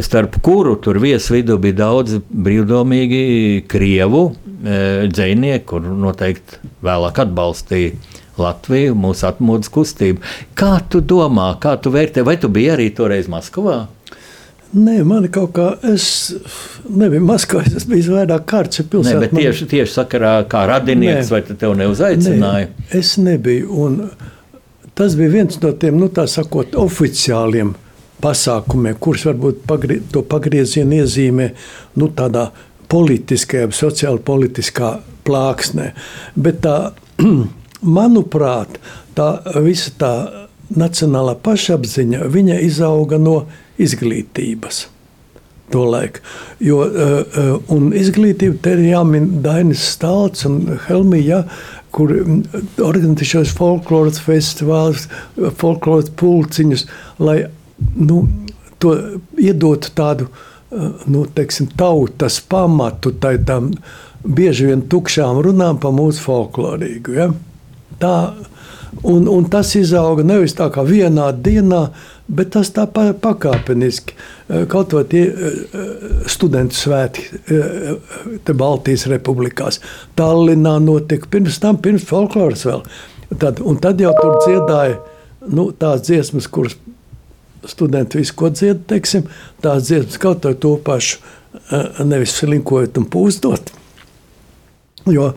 [0.02, 4.80] starp kuru tur viesu vidū bija daudz brīvdomīgi krievu e,
[5.11, 7.94] dzinieki, kur noteikti vēlāk atbalstīja
[8.40, 10.22] Latviju, mūsu atmodas kustību.
[10.59, 13.87] Kā tu domā, kā tu vērtē, vai tu biji arī toreiz Maskavā?
[14.77, 16.35] Nē, man kaut kā, es
[16.90, 19.14] nebiju Maskavā, es biju vairāk kārtas pilsētā.
[19.14, 19.72] Nē, bet tieši, man...
[19.72, 21.33] tieši sakarā kā radinieks, Nē.
[21.33, 22.68] vai te tev neuzaicināja?
[22.72, 24.01] Nē, es nebiju, un
[24.99, 27.72] tas bija viens no tiem, nu tā sakot, oficiāliem
[28.22, 31.51] pasākumiem, kurus varbūt pagrie, to pagriezienu iezīmē,
[32.01, 32.49] nu tādā
[32.90, 34.96] politiskajā, sociāli politiskā
[35.27, 35.90] plāksnē.
[36.37, 36.77] Bet tā,
[37.87, 38.81] manuprāt,
[39.16, 39.31] tā
[39.64, 40.12] visa tā
[40.77, 43.44] nacionālā pašapziņa, viņa izauga no
[43.79, 44.87] izglītības.
[45.70, 46.20] Tolaik.
[46.62, 51.42] Jo, uh, izglītība te ir jāmin Dainis Stalts un Helmija,
[51.90, 52.12] kur
[52.85, 55.09] organizē šos folkloras festivālus,
[55.59, 56.85] folkloras pulciņus,
[57.18, 57.38] lai
[57.96, 58.20] nu,
[58.79, 58.92] to
[59.40, 60.29] iedotu tādu
[61.07, 63.14] nu, teiksim, tautas pamatu
[63.46, 63.70] tam
[64.27, 67.14] bieži vien tukšām runām par mūsu folklorīgu.
[67.16, 67.31] Ja?
[68.00, 68.16] Tā,
[69.02, 71.87] un, un tas izauga nevis tā kā vienā dienā,
[72.26, 74.14] Bet tas tā pakāpeniski,
[74.50, 75.85] eh, kaut vai tie eh,
[76.26, 77.22] studentu svētki
[77.54, 79.78] eh, Baltijas republikās,
[80.18, 82.82] Tallinā notika pirms tam, pirms folkloras vēl.
[83.38, 84.98] Tad, un tad jau tur dziedāja
[85.54, 86.74] nu, tās dziesmas, kuras
[87.66, 89.30] studenti visu ko dzied, teiksim,
[89.62, 91.22] tās dziesmas kaut vai to pašu,
[92.06, 93.70] nevis slinkojot un pūstot.
[95.07, 95.29] Jo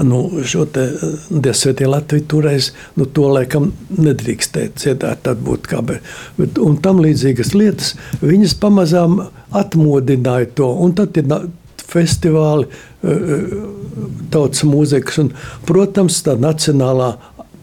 [0.00, 0.86] nu, šo te
[1.28, 6.06] Dievsvētie Latviju toreiz, nu, to laikam nedrīkstēja dziedāt, tad būtu kā, bet,
[6.38, 7.90] bet, un tam līdzīgas lietas,
[8.24, 9.18] viņas pamazām
[9.60, 11.28] atmodināja to, un tad ir
[11.90, 12.70] festivāli,
[13.02, 13.60] e, e,
[14.32, 15.30] tautas mūzikas, un,
[15.68, 17.12] protams, tā nacionālā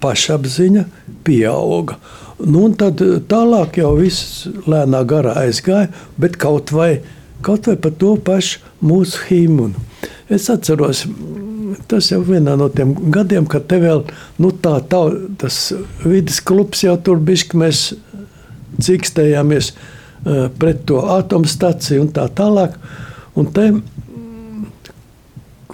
[0.04, 0.86] pašapziņa
[1.26, 1.98] pieauga.
[2.46, 5.89] Nu, un tad tālāk jau viss lēnā garā aizgāja,
[6.22, 7.00] bet kaut vai,
[7.41, 9.88] kaut vai par to pašu mūsu himnu.
[10.33, 11.05] Es atceros,
[11.87, 14.03] tas jau vienā no tiem gadiem, kad te vēl
[14.43, 15.03] nu, tā, tā,
[15.39, 15.59] tas
[16.03, 17.83] vidas klubs jau tur bija, ka mēs
[18.83, 22.75] cīkstējāmies uh, pret to atomstaciju un tā tālāk.
[23.37, 23.69] Un te,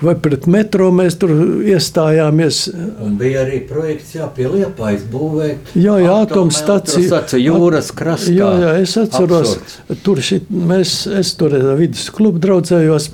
[0.03, 1.33] vai pret metro mēs tur
[1.65, 2.61] iestājāmies.
[3.03, 5.73] Un bija arī projekts, jā, pie Liepājas būvēt.
[5.79, 7.23] Jā, jā, atomstacija.
[7.41, 8.35] jūras krastā.
[8.35, 10.05] Jā, jā, es atceros, Absurds.
[10.05, 13.09] tur šit, mēs, es tur vidus klubu draudzējos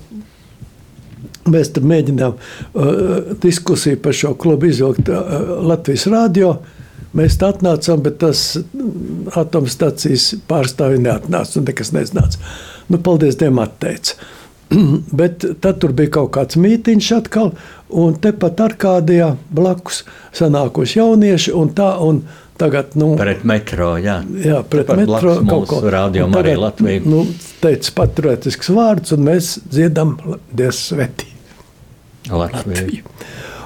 [1.54, 6.58] Mēs tam mēģinām uh, diskusiju par šo klubu izvilkt uh, Latvijas rādio.
[7.18, 12.42] Mēs tā atnācām, bet tas mm, atomstācijas pārstāvji neatnāca un nekas neznāca.
[12.90, 14.20] Nu, paldies Dievam, atteica.
[15.20, 17.54] bet tad tur bija kaut kāds mītīņš atkal,
[17.90, 20.04] un tepat Arkādijā blakus
[20.38, 21.96] sanākuši jaunieši un tā.
[22.06, 22.22] Un
[22.60, 24.18] Tagad, nu, pret metro, jā.
[24.44, 25.78] Jā, pret metro kaut ko.
[25.96, 27.06] Rādījumā arī Latvija.
[27.08, 27.22] Nu,
[27.64, 30.18] teica paturētisks vārds, un mēs dziedam
[30.52, 31.30] Dievs svetī.
[32.28, 33.04] Latviju.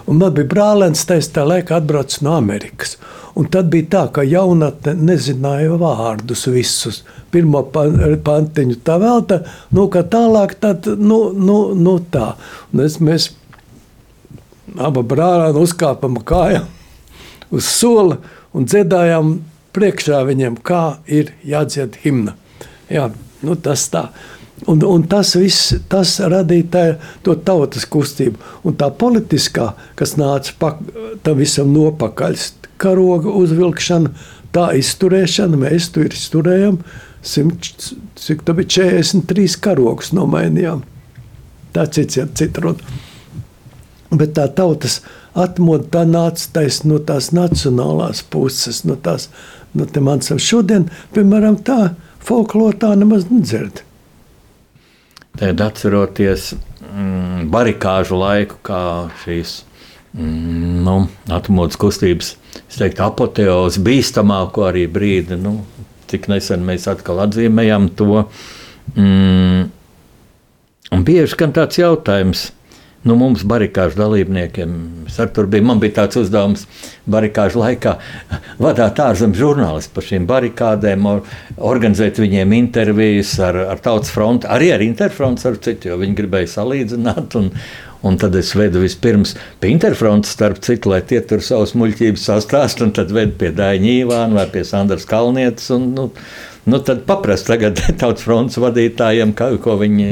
[0.07, 2.97] Un man bija brālēns, tas tā laika atbraucis no Amerikas.
[3.39, 7.01] Un tad bija tā, ka jaunatne nezināja vārdus visus.
[7.33, 9.39] Pirmā pantiņu tā vēl tā,
[9.73, 12.33] nu, ka tālāk tad, nu, nu, nu tā.
[12.73, 13.31] Un es, mēs
[14.77, 16.69] abi brālēni uzkāpam kājām
[17.53, 18.19] uz sola
[18.53, 19.35] un dziedājām
[19.73, 22.35] priekšā viņiem, kā ir jādzied himna.
[22.91, 23.09] Jā,
[23.45, 24.07] nu tas tā.
[24.67, 26.83] Un, un tas viss tas radīja tā,
[27.25, 28.39] to tautas kustību.
[28.63, 30.75] Un tā politiskā, kas nāca pa,
[31.25, 32.37] tam visam nopakaļ,
[32.79, 34.13] karoga uzvilkšana,
[34.55, 36.79] tā izturēšana, mēs tur izturējām
[37.23, 40.83] 100, cik tā bija 43 karogus nomainījām.
[41.73, 42.83] Tā cits ir citrot.
[44.13, 45.01] Bet tā tautas
[45.33, 49.29] atmoda tā nāca tais, no tās nacionālās puses, no tās,
[49.73, 53.81] no te mans šodien, piemēram, tā folklorā nemaz nedzird.
[55.39, 58.81] Tad atceroties mm, barikāžu laiku, kā
[59.23, 59.63] šīs
[60.13, 60.97] mm, nu,
[61.33, 62.35] atmodas kustības
[62.73, 65.57] teiktu, apoteozi, bīstamāko arī brīdi, nu,
[66.11, 68.25] cik nesen mēs atkal atzīmējam to.
[68.93, 69.71] Mm,
[71.07, 72.51] bieži gan tāds jautājums,
[73.03, 74.75] nu, mums, barikāžu dalībniekiem,
[75.11, 76.65] bija, man bija tāds uzdevums
[77.09, 77.97] barikāžu laikā
[78.63, 81.23] vadīt ārzemju žurnālistus par šīm barikādēm, or,
[81.73, 86.55] organizēt viņiem intervijas ar, ar Tautas fronti, arī ar Interfronts, ar citu, jo viņi gribēja
[86.59, 87.39] salīdzināt.
[87.39, 87.51] Un,
[88.03, 89.31] Un tad es vedu vispirms
[89.63, 93.93] pie interfrontes, starp citu, lai tie tur savus muļķības sastāst, un tad vedu pie Daņa
[93.93, 95.69] Īvāna vai pie Sandras Kalnietes.
[95.71, 96.09] Un, nu,
[96.65, 100.09] Nu, tad paprast tagad tautas fronts vadītājiem, ka, ko viņi,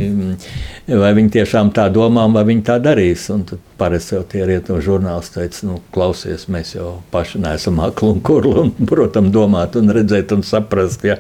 [0.92, 3.30] vai viņi tiešām tā domā, vai viņi tā darīs.
[3.32, 8.12] Un tad parasti jau tie rietumu žurnālisti teica, nu, klausies, mēs jau paši neesam akli
[8.14, 11.06] un kurli, un, protams, domāt un redzēt un saprast.
[11.08, 11.18] Ja.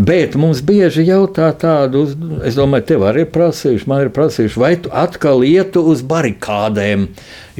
[0.00, 2.06] Bet mums bieži jautā tādu,
[2.46, 7.06] es domāju, tev arī ir prasījuši, man ir prasījuši, vai tu atkal ietu uz barikādēm,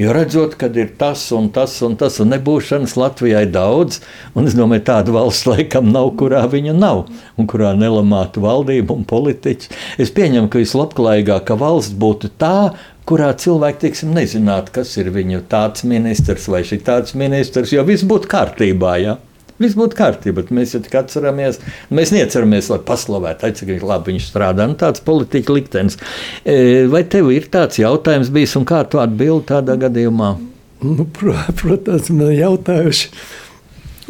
[0.01, 4.01] jo redzot, kad ir tas un tas un tas, un nebūšanas Latvijai daudz,
[4.35, 7.05] un es domāju, tāda valsts laikam nav, kurā viņa nav,
[7.39, 9.71] un kurā nelamātu valdību un politiķi.
[10.01, 12.71] Es pieņemu, ka vislabklājīgākā valsts būtu tā,
[13.09, 18.07] kurā cilvēki teiksim, nezinātu, kas ir viņu tāds ministrs vai šī tāds ministrs, jo viss
[18.07, 18.95] būtu kārtībā.
[19.01, 19.17] Ja?
[19.61, 21.59] Viss būtu kārtībā, bet mēs jau tikai atceramies,
[21.93, 24.65] mēs neatceramies, lai paslavētu, cik labi viņš strādā.
[24.69, 25.99] Nu, tāds politiķa liktenis.
[26.41, 30.31] E, vai tev ir tāds jautājums bijis un kā tu atbildi tādā gadījumā?
[30.81, 33.11] Nu, protams, man ir jautājuši,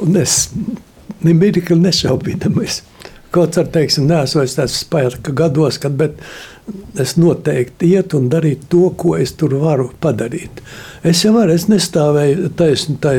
[0.05, 0.37] un es
[1.25, 2.81] nemirkli nešaubīdamies.
[3.31, 6.19] Kaut arī, teiksim, neesmu vairs tāds spēka gados, kad, bet
[6.99, 10.59] es noteikti iet un darīt to, ko es tur varu padarīt.
[11.07, 13.15] Es jau varu, es nestāvēju taisni tai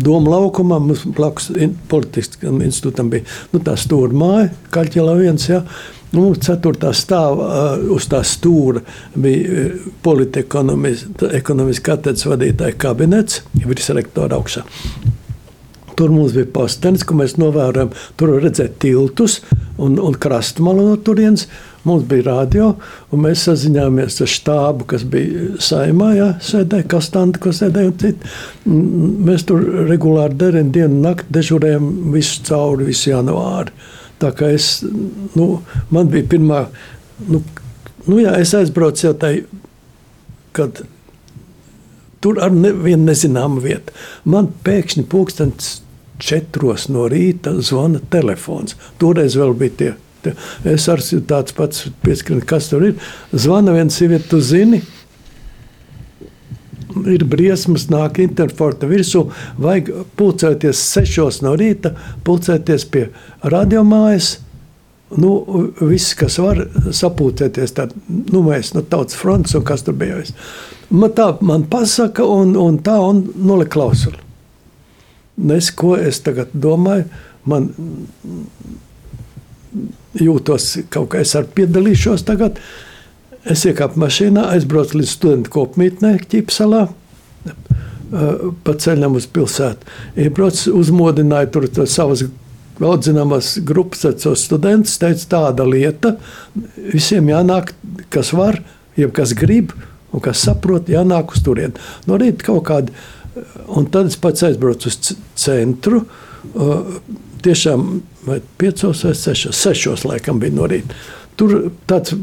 [0.00, 1.50] Doma laukumā mums blakus
[1.90, 5.48] politiskam institūtam bija nu, tā stūra māja, Kaļķela viens.
[5.50, 5.64] Ja.
[6.14, 8.80] Nu, ceturtā stāvā uz tā stūra
[9.18, 9.68] bija
[10.06, 14.62] politekonomiskā katedras vadītāja kabinets, virsrektora augšā.
[15.98, 17.90] Tur mums bija postenis, ko mēs novērojam.
[18.20, 19.40] Tur redzēt tiltus
[19.80, 21.46] un, un krastmalu no turienes.
[21.84, 22.66] Mums bija radio,
[23.08, 28.32] un mēs sazinājāmies ar štābu, kas bija saimā, ja, sēdēja Kastanta, ko sēdēja un citi.
[29.30, 33.72] Mēs tur regulāri derējām dienu un nakti, dežurējām visu cauri, visu janvāri.
[34.20, 34.68] Tā kā es,
[35.32, 35.48] nu,
[35.88, 36.66] man bija pirmā,
[37.32, 37.40] nu,
[38.04, 39.34] nu jā, es aizbraucu jau tai,
[40.52, 40.82] kad
[42.20, 43.94] tur ar nevienu nezināmu vietu.
[44.24, 45.80] Man pēkšņi pulkstens
[46.20, 48.76] četros no rīta zvana telefons.
[49.00, 49.90] Toreiz vēl bija tie.
[50.24, 50.34] tie.
[50.68, 53.12] Es arī tāds pats pieskrinu, kas tur ir.
[53.32, 54.82] Zvana viena sieviete, tu zini.
[57.06, 59.28] Ir briesmas, nāk interforta virsū.
[59.62, 61.94] Vajag pulcēties sešos no rīta,
[62.26, 63.08] pulcēties pie
[63.46, 64.38] radiomājas.
[65.10, 65.30] Nu,
[65.80, 66.60] viss, kas var
[66.94, 70.20] sapūtēties, tad nu, mēs no nu, tautas fronts un kas tur bija.
[70.90, 74.18] Man tā man pasaka, un, un tā, un nolika klausuli.
[75.54, 77.06] Es, ko es tagad domāju,
[77.48, 77.70] man
[80.18, 82.58] jūtos kaut kā, es arī piedalīšos tagad.
[83.48, 86.88] Es iekāpu mašīnā, aizbraucu līdz studentu kopmītnē, Ķipsalā.
[88.10, 89.86] Pa ceļam uz pilsētu.
[90.18, 92.24] Iebraucu, uzmodināju tur savas
[92.82, 94.98] audzināmās grupas, tos studentus.
[95.00, 96.16] Teicu, tāda lieta,
[96.90, 97.72] visiem jānāk,
[98.12, 98.58] kas var,
[98.98, 99.72] jeb kas grib
[100.10, 101.78] un kas saprot, jānāk uz turieni.
[102.06, 102.94] No rīta kaut kāda
[103.68, 106.02] Un tad es pats aizbraucu uz centru.
[107.44, 107.88] Tiešām
[108.60, 110.96] piecos vai sešos, sešos laikam bija no rīta.
[111.38, 112.16] Tur tāds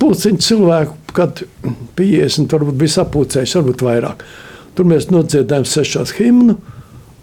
[0.00, 1.42] puciņš cilvēku, kad
[1.98, 4.24] 50 varbūt bija sapulcējuši, varbūt vairāk.
[4.76, 6.56] Tur mēs nodziedājām sešos himnu,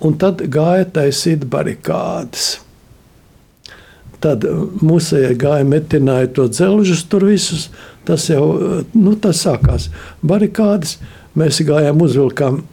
[0.04, 2.58] un tad gāja taisīt barikādes.
[4.22, 4.44] Tad
[4.82, 7.70] mūsējie gāja metināja to dzelžus tur visus.
[8.08, 8.48] Tas jau
[8.96, 9.90] nu, tas sākās
[10.26, 10.98] barikādes.
[11.38, 12.64] Mēs gājām uzvilkām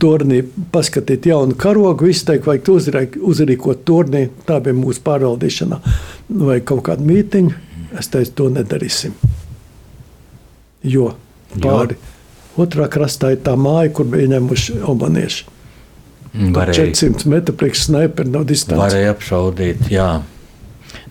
[0.00, 0.40] turnī
[0.72, 4.26] paskatīt jaunu karogu, izteikt, vajag uzrīk, uzrīkot turnī.
[4.46, 5.80] Tā bija mūsu pārvaldīšana
[6.42, 7.62] vai kaut kāda mītiņa.
[8.00, 9.14] Es teicu, to nedarīsim.
[10.86, 11.12] Jo
[11.54, 11.96] pāri
[12.60, 15.52] otrā krastā ir tā māja, kur bija ieņemuši omanieši.
[16.36, 18.82] 400 metru priekš sniperi no distances.
[18.82, 20.08] Varēja apšaudīt, jā.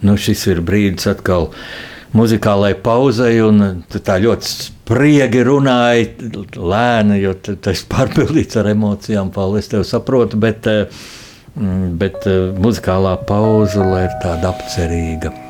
[0.06, 1.50] Nu, šis ir brīdis atkal
[2.16, 9.34] muzikālai pauzei, un tā ļoti spriegi runāja, lēni, jo tas ir pārpildīts ar emocijām.
[9.36, 10.86] Paldies, tev saprotu, bet, eh,
[12.04, 15.45] bet eh, muzikālā pauze ir tāda apcerīga.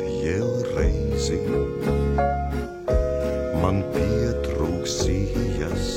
[0.00, 1.38] Jēl reizi,
[3.60, 5.88] man pietrūksījas,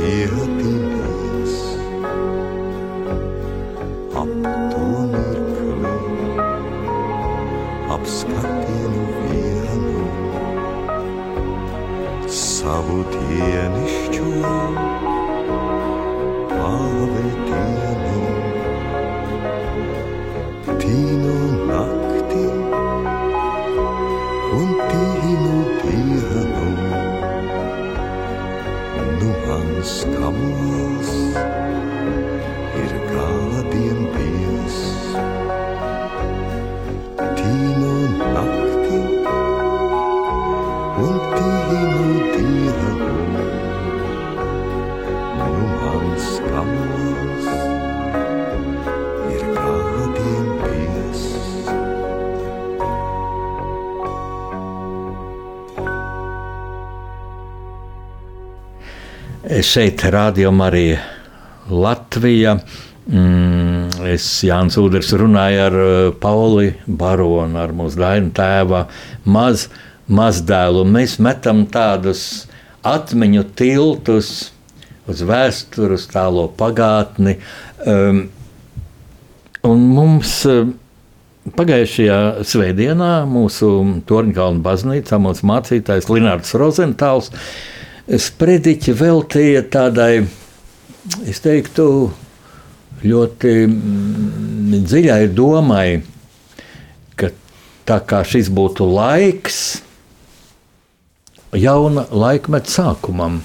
[0.00, 0.77] y.
[59.64, 60.84] Šeit rādījumā arī
[61.72, 62.58] Latvija.
[63.08, 68.84] Mm, es Jānis Udrs runāju ar uh, Pauli Baronu, ar mūsu dainu tēva
[69.24, 69.66] maz,
[70.06, 70.84] mazdēlu.
[70.86, 72.22] Mēs metam tādus
[72.86, 74.30] atmiņu tiltus
[75.08, 77.38] uz vēsturi, uz tālo pagātni.
[77.82, 78.26] Um,
[79.66, 80.68] un mums uh,
[81.56, 83.72] pagājušajā svētdienā mūsu
[84.06, 87.32] Torņkalnu baznīcā mūsu mācītājs Linārds Rozentāls
[88.16, 90.22] sprediķi veltīja tādai,
[91.28, 91.84] es teiktu,
[93.04, 96.00] ļoti mm, dziļai domai,
[97.18, 97.30] ka
[97.88, 99.60] tā kā šis būtu laiks
[101.52, 103.42] jauna laikmeta sākumam.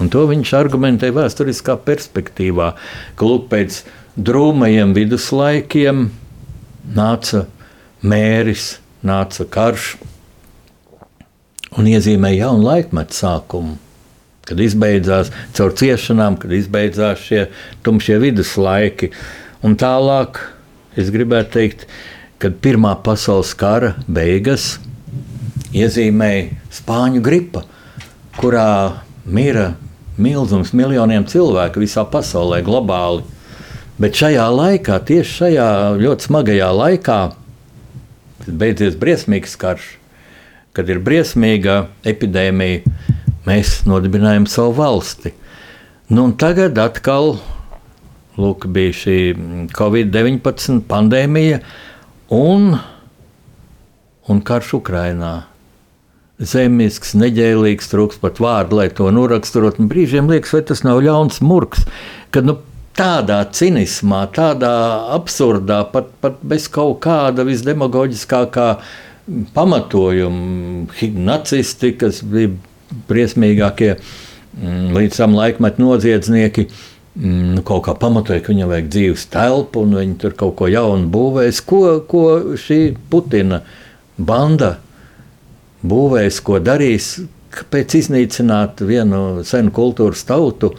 [0.00, 2.72] Un to viņš argumentē vēsturiskā perspektīvā,
[3.14, 3.82] ka lūk, pēc
[4.16, 6.08] drūmajiem viduslaikiem
[6.96, 7.44] nāca
[8.00, 9.92] mēris, nāca karš
[11.78, 13.78] un iezīmēja jaunu laikmetu sākumu
[14.50, 17.44] kad izbeidzās caur ciešanām, kad izbeidzās šie
[17.86, 19.12] tumšie viduslaiki.
[19.62, 20.42] Un tālāk
[20.98, 21.86] es gribētu teikt,
[22.42, 24.78] kad Pirmā pasaules kara beigas
[25.76, 27.62] iezīmēja Spāņu gripa,
[28.40, 29.74] kurā mira
[30.20, 33.22] milzums miljoniem cilvēku visā pasaulē, globāli.
[34.00, 35.70] Bet šajā laikā, tieši šajā
[36.00, 37.20] ļoti smagajā laikā,
[38.40, 39.86] kad beidzies briesmīgs karš,
[40.76, 42.82] kad ir briesmīga epidēmija,
[43.50, 45.34] mēs nodibinājām savu valsti.
[46.10, 47.36] Nu, tagad atkal
[48.40, 49.18] lūk, bija šī
[49.76, 51.60] Covid-19 pandēmija
[52.34, 52.74] un,
[54.30, 55.34] un karš Ukrajinā.
[56.40, 59.76] Zemisks, neģēlīgs, trūks pat vārdu, lai to noraksturot.
[59.90, 61.84] Brīžiem liekas, vai tas nav ļauns murgs,
[62.32, 62.56] kad nu,
[62.96, 64.72] tādā cinismā, tādā
[65.14, 68.70] absurdā, pat, pat bez kaut kāda visdemagoģiskākā
[69.54, 70.88] pamatojuma,
[71.28, 72.56] nacisti, kas bija
[73.08, 76.66] briesmīgākie mm, līdz tam laikmetu noziedznieki.
[77.14, 80.70] mm, Nu, kaut kā pamatoja, ka viņam vajag dzīves telpu, un viņi tur kaut ko
[80.70, 81.62] jaunu būvēs.
[81.66, 82.24] Ko, ko
[82.60, 82.80] šī
[83.10, 83.62] Putina
[84.18, 84.76] banda
[85.82, 87.16] būvēs, ko darīs,
[87.50, 90.74] kāpēc iznīcināt vienu senu kultūras tautu?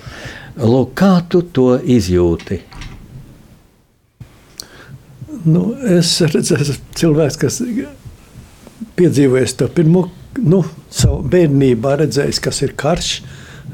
[0.62, 2.62] Lūk, kā tu to izjūti?
[5.42, 7.62] Nu, es redzēju, cilvēks, kas
[9.00, 10.06] piedzīvojis to pirmo,
[10.40, 10.62] nu,
[10.94, 13.14] savu bērnībā, redzējis, kas ir karš.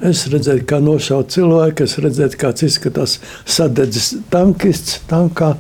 [0.06, 3.18] Es redzēju, kā nošaut cilvēku, es redzēju, kāds izskatās
[3.50, 5.56] sadedzis tankists tankā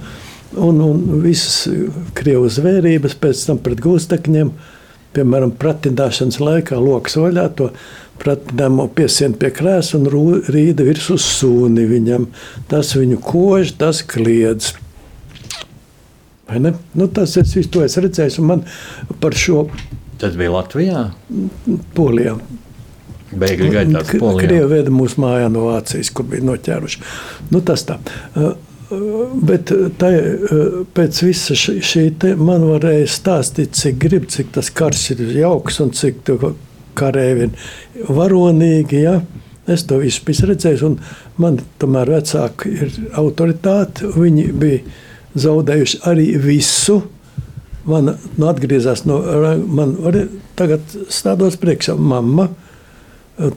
[0.54, 1.66] un, un visas
[2.18, 4.52] krievu zvērības pēc tam pret gūstekņiem.
[5.18, 7.72] Piemēram, pratināšanas laikā lokas vaļā to
[8.22, 12.28] pratināmo piesien pie krēsla un rū- rīda virs uz sūni viņam.
[12.70, 14.76] Tas viņu kož, tas kliedz.
[16.48, 18.62] Nu, tas es visu to esmu redzējis, un man
[19.20, 19.66] par šo
[20.22, 21.03] Tas bija Latvijā.
[21.95, 22.38] polijā.
[23.28, 24.47] Bēgļu gaitās Polijā.
[24.47, 27.01] Krievi veda mūsu mājā no Vācijas, kur bija noķēruši.
[27.51, 27.97] Nu, tas tā.
[28.88, 35.09] Bet uh, pēc visa šī, šī te man varēja stāstīt, cik grib, cik tas karš
[35.18, 36.24] ir jauks un cik
[36.97, 39.03] karēvi ir varonīgi.
[39.03, 39.18] Ja?
[39.68, 40.95] Es to visu biju redzējis, un
[41.43, 44.07] man tomēr vecāki ir autoritāte.
[44.15, 44.80] Viņi bija
[45.38, 47.01] zaudējuši arī visu.
[47.88, 49.22] Man nu, atgriezās no
[49.72, 50.28] manis,
[50.60, 50.84] tagad
[51.14, 52.50] stādos priekšā mamma.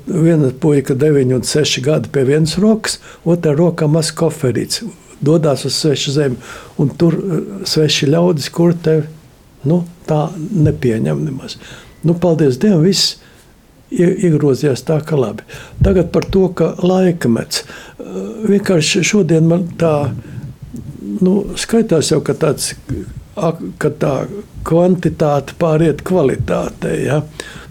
[0.07, 4.83] Viena puika, 9 un 6 gadi pie vienas rokas, otrā rokā mazs koferīts.
[5.24, 6.37] Dodas uz svešu zemi,
[6.81, 9.07] un tur eh, sveši ļaudis, kur tevi
[9.68, 11.57] nu, tā nepieņem nemaz.
[12.05, 13.18] Nu, paldies Dievam, viss
[13.93, 15.45] ie- iegrozījās tā, ka labi.
[15.85, 17.64] Tagad par to, ka laikmets.
[17.64, 18.20] Eh,
[18.53, 19.95] Vienkārši šodien man tā
[21.20, 22.74] nu, skaitās jau, ka, tāds,
[23.35, 24.14] ka tā
[24.66, 26.97] kvantitāte pāriet kvalitātei.
[27.07, 27.20] Ja?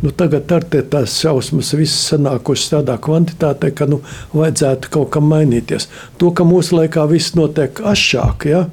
[0.02, 4.02] Nu, tagad ar tās šausmas visas sanākušas tādā kvantitātē, ka nu,
[4.34, 5.90] vajadzētu kaut kam mainīties.
[6.18, 8.68] To, ka mūsu laikā viss notiek ašāk, ja?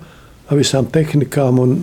[0.47, 1.79] ar visām tehnikām un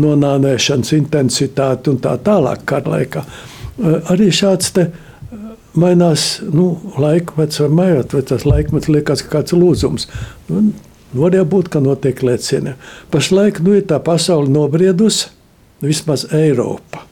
[0.00, 3.24] nonāvēšanas intensitāti un tā tālāk kara laikā.
[4.12, 4.86] Arī šāds te
[5.76, 10.08] mainās nu, laikmets, vai mainot, vai tas laikmets liekas kā kāds lūzums.
[10.48, 10.70] Nu,
[11.14, 12.74] Var būt, ka notiek lēcieni.
[13.10, 15.30] Pašlaik nu, ir tā pasaule nobriedusi,
[15.84, 17.04] vismaz Eiropa.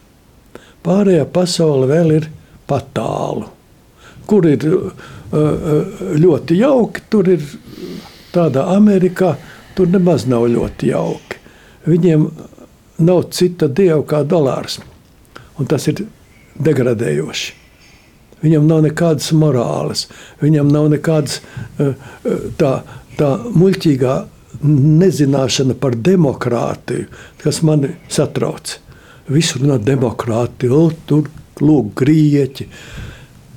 [0.85, 2.27] Pārējā pasaule vēl ir
[2.69, 3.47] patālu.
[4.29, 7.45] Kur ir uh, uh, ļoti jauki, tur ir
[8.33, 9.35] tādā Amerikā,
[9.77, 11.41] tur nemaz nav ļoti jauki.
[11.85, 12.27] Viņiem
[13.05, 14.79] nav cita dieva kā dolārs.
[15.55, 16.03] Un tas ir
[16.59, 17.53] degradējoši.
[18.43, 20.05] Viņam nav nekādas morāles,
[20.41, 21.39] viņam nav nekādas
[21.79, 21.95] uh,
[22.59, 22.73] tā,
[23.19, 24.15] tā muļķīgā
[24.65, 27.09] nezināšana par demokrātiju,
[27.43, 28.77] kas mani satrauc.
[29.31, 31.29] Visur runā demokrātija, tur
[31.61, 32.69] lūk, grieķi.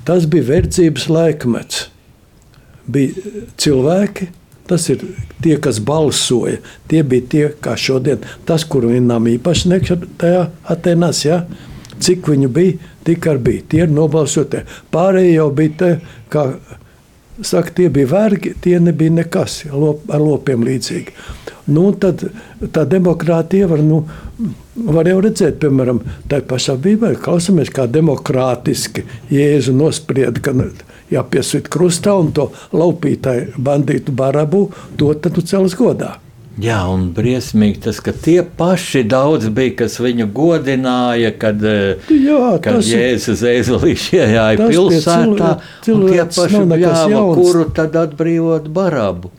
[0.09, 1.87] Tas bija verdzības laikmets.
[2.89, 4.31] Bija cilvēki,
[4.69, 5.05] tas ir
[5.45, 6.63] tie, kas balsoja.
[6.89, 10.33] Tie bija tie, kā šodien, tas, kur vienam īpaši nekšķi
[10.73, 11.43] Atenās, ja?
[11.99, 13.65] cik viņu bija, tik arī bija.
[13.69, 14.65] Tie ir nobalsotie.
[14.95, 15.91] Pārējie jau bija te,
[16.33, 16.45] kā
[17.43, 21.15] Saka, tie bija vergi, tie nebija nekas lop, ar lopiem līdzīgi.
[21.71, 22.25] Nu, tad
[22.75, 24.01] tā demokrātija var, nu,
[24.89, 30.55] var jau redzēt, piemēram, tā pašā Bībelē, klausamies, kā demokrātiski Jēzu nosprieda, ka
[31.13, 34.69] jāpiesvīt krustā un to laupītāju bandītu barabu,
[34.99, 36.17] to tad tu celas godā.
[36.59, 42.59] Jā, un briesmīgi tas, ka tie paši daudz bija, kas viņu godināja, kad, eh, Jā,
[42.63, 45.53] kad Jēzus Ezelīši iejāja pilsētā.
[45.87, 49.31] Tie paši bļāva, kuru tad atbrīvot barabu.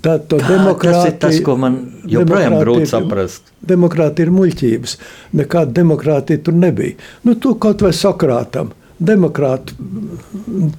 [0.00, 1.76] Tā, to Tā, tas ir tas, ko man
[2.08, 3.52] joprojām grūti saprast.
[3.60, 4.96] Demokrātija ir muļķības.
[5.36, 6.96] Nekāda demokrātija tur nebija.
[7.26, 8.72] Nu, tu kaut vai sakrātam.
[9.00, 9.76] Demokrāti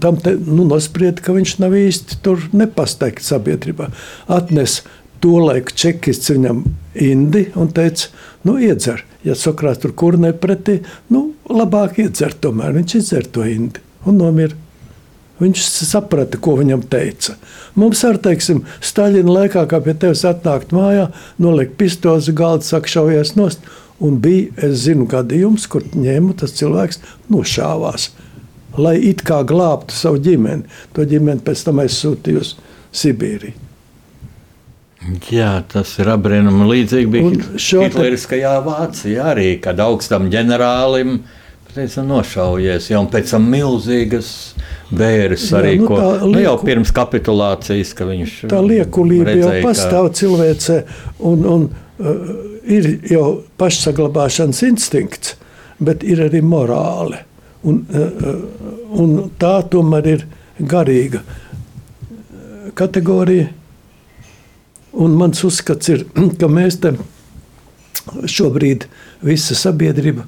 [0.01, 3.91] tam te, nu, nosprieda, ka viņš nav īsti tur nepasteikts sabiedrībā.
[4.29, 4.81] Atnes
[5.21, 6.63] to laiku čekists viņam
[7.01, 8.09] indi un teica,
[8.47, 9.05] nu, iedzer.
[9.25, 10.79] Ja Sokrāts tur kur nepretī,
[11.13, 12.73] nu, labāk iedzer tomēr.
[12.79, 14.57] Viņš iedzer to indi un nomira.
[15.41, 17.33] Viņš saprata, ko viņam teica.
[17.77, 21.07] Mums ar teiksim, Staļina laikā, kā pie tevis atnākt mājā,
[21.41, 23.65] nolikt pistoles uz galda, saka, šaujies nost.
[24.01, 27.01] Un bija, es zinu, gadījums, kur ņēmu tas cilvēks
[27.33, 28.09] nošāvās,
[28.77, 30.69] lai it kā glābtu savu ģimeni.
[30.97, 32.55] To ģimeni pēc tam aizsūtīju uz
[33.01, 33.70] Sibīriju.
[35.31, 41.23] Jā, tas ir apbrīnami līdzīgi bija šo Hitleriskajā Vācijā arī, kad augstam ģenerālim
[41.73, 44.29] teica, nošaujies, jau pēc tam milzīgas
[44.93, 49.33] bēres Jā, arī, nu ko, tā nu, jau lieku- pirms kapitulācijas, ka viņš Tā liekulība
[49.33, 50.77] jau redzēja, ka- pastāv cilvēcē,
[51.31, 52.33] un, un uh,
[52.67, 53.25] ir jau
[53.57, 55.33] pašsaglabāšanas instinkts,
[55.79, 57.23] bet ir arī morāle.
[57.63, 58.35] Un, uh,
[59.01, 60.27] un tā tomēr ir
[60.61, 61.23] garīga
[62.75, 63.49] kategorija.
[64.91, 66.05] Un mans uzskats ir,
[66.39, 66.95] ka mēs te
[68.27, 68.87] šobrīd
[69.23, 70.25] visa sabiedrība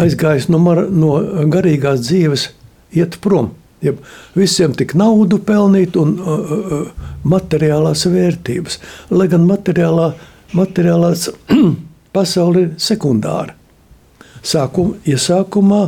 [0.00, 1.16] aizgājusi no, mar- no
[1.52, 2.48] garīgās dzīves,
[2.98, 3.52] iet prom.
[3.82, 3.94] Ja
[4.38, 8.78] visiem tik naudu pelnīt un uh, uh, materiālās vērtības.
[9.10, 10.12] Lai gan materiālā,
[10.54, 11.28] materiālās
[12.14, 13.56] pasaule ir sekundāra.
[14.42, 15.82] Sākum, iesākumā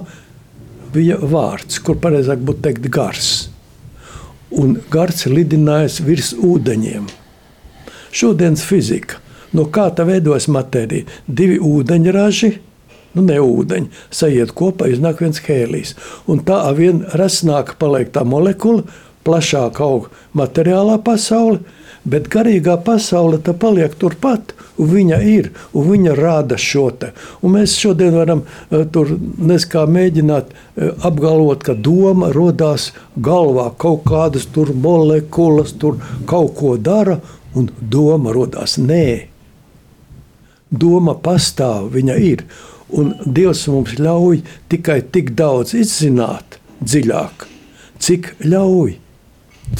[0.94, 3.32] bija vārds, kur pareizāk būtu teikt gars.
[4.54, 7.06] Un gars lidinājis virs ūdeņiem.
[8.14, 9.18] Šodienas fizika.
[9.54, 11.06] No kā tā veidojas matērija?
[11.26, 12.50] Divi ūdeņraži,
[13.14, 15.94] nu ne ūdeņi, sajiet kopā, iznāk viens hēlijs.
[16.30, 18.86] Un tā vien resnāk paliek tā molekula,
[19.24, 21.62] plašāk aug materiālā pasaule,
[22.04, 27.12] bet garīgā pasaule tā paliek turpat, viņa ir, un viņa rāda šo te.
[27.42, 29.14] Un mēs šodien varam uh, tur
[29.50, 36.76] neskā mēģināt uh, apgalvot, ka doma rodās galvā, kaut kādas tur molekulas, tur kaut ko
[36.76, 37.20] dara,
[37.54, 38.76] un doma rodās.
[38.78, 39.28] Nē,
[40.70, 42.44] doma pastāv, viņa ir.
[42.94, 47.48] Un Dievs mums ļauj tikai tik daudz izzināt, dziļāk,
[47.98, 49.00] cik ļauj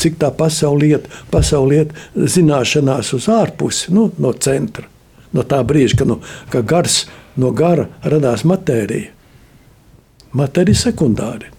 [0.01, 4.89] cik tā pasaule iet, pasaule iet zināšanās uz ārpusi, nu, no centra.
[5.35, 6.20] No tā brīža, kad nu,
[6.51, 7.05] ka gars
[7.41, 9.11] no gara radās matērija.
[10.35, 11.51] Matērija sekundāri.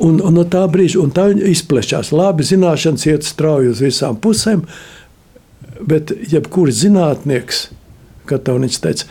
[0.00, 2.12] Un, un no tā brīža tā izplešās.
[2.16, 4.64] Labi, zināšanas iet strauji uz visām pusēm,
[5.80, 7.66] bet jebkurš zinātnieks,
[8.30, 9.08] kad viņš teica,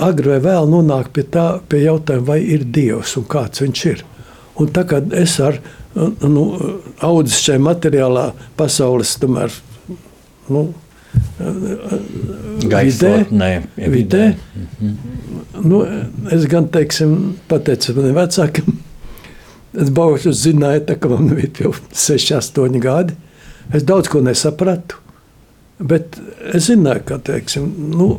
[0.00, 4.04] agri vai vēl nonāk pie tā pie jautājuma, vai ir Dievs un kāds viņš ir.
[4.60, 5.58] Un tā kā es ar
[5.94, 6.44] nu,
[7.04, 9.52] audzis šajā materiālā pasaules tomēr,
[10.48, 10.70] nu,
[12.64, 14.24] Gaisotnē, vidē, vidē.
[14.54, 15.64] Mm -hmm.
[15.64, 15.84] nu,
[16.30, 18.78] es gan teiksim, pateicu maniem vecākiem,
[19.80, 23.16] es baušu zināju, tā, ka man bija jau 6, 8 gadi.
[23.74, 25.00] Es daudz ko nesapratu,
[25.80, 26.18] bet
[26.52, 28.10] es zināju, ka, teiksim, nu,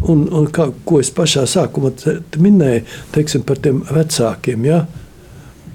[0.00, 1.92] un, un kā, ko es pašā sākumā
[2.38, 4.84] minēju, teiksim, par tiem vecākiem, ja,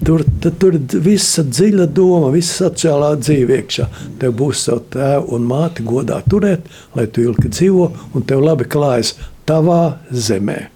[0.03, 3.85] Tur, tur ir visa dziļa doma, visa sociālā dzīve iekšā.
[4.19, 8.67] Tev būs savs tēvs un māte godā turēt, lai tu ilgi dzīvo un tev labi
[8.67, 9.15] klājas
[9.47, 10.74] tavā zemē.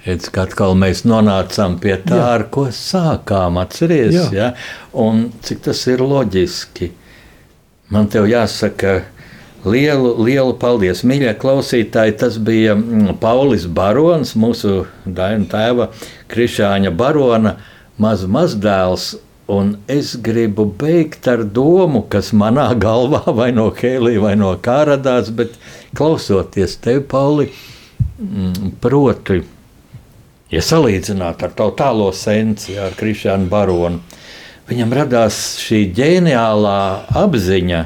[0.00, 2.28] Redz, atkal mēs nonācām pie tā, Jā.
[2.38, 3.58] ar ko sākām.
[3.60, 4.28] Atceries, Jā.
[4.32, 4.48] Ja?
[5.44, 6.88] Cik tas ir loģiski.
[7.92, 9.02] Man te jāsaka,
[9.66, 12.16] lielu, lielu paldies, mīļie klausītāji.
[12.22, 15.90] Tas bija mm, Paulis Barons, mūsu tēva
[16.32, 17.58] Krišāņa Barona
[18.00, 19.12] maz mazdēls.
[19.50, 24.84] Un es gribu beigt ar domu, kas manā galvā vai no Kēlī vai no kā
[24.88, 25.60] radās, bet
[25.98, 27.50] klausoties tevi, Pauli,
[28.16, 29.42] mm, proti,
[30.50, 34.02] ja salīdzināt ar tavu tālo senci, ar Krišānu Baronu,
[34.70, 36.80] viņam radās šī ģeniālā
[37.22, 37.82] apziņa,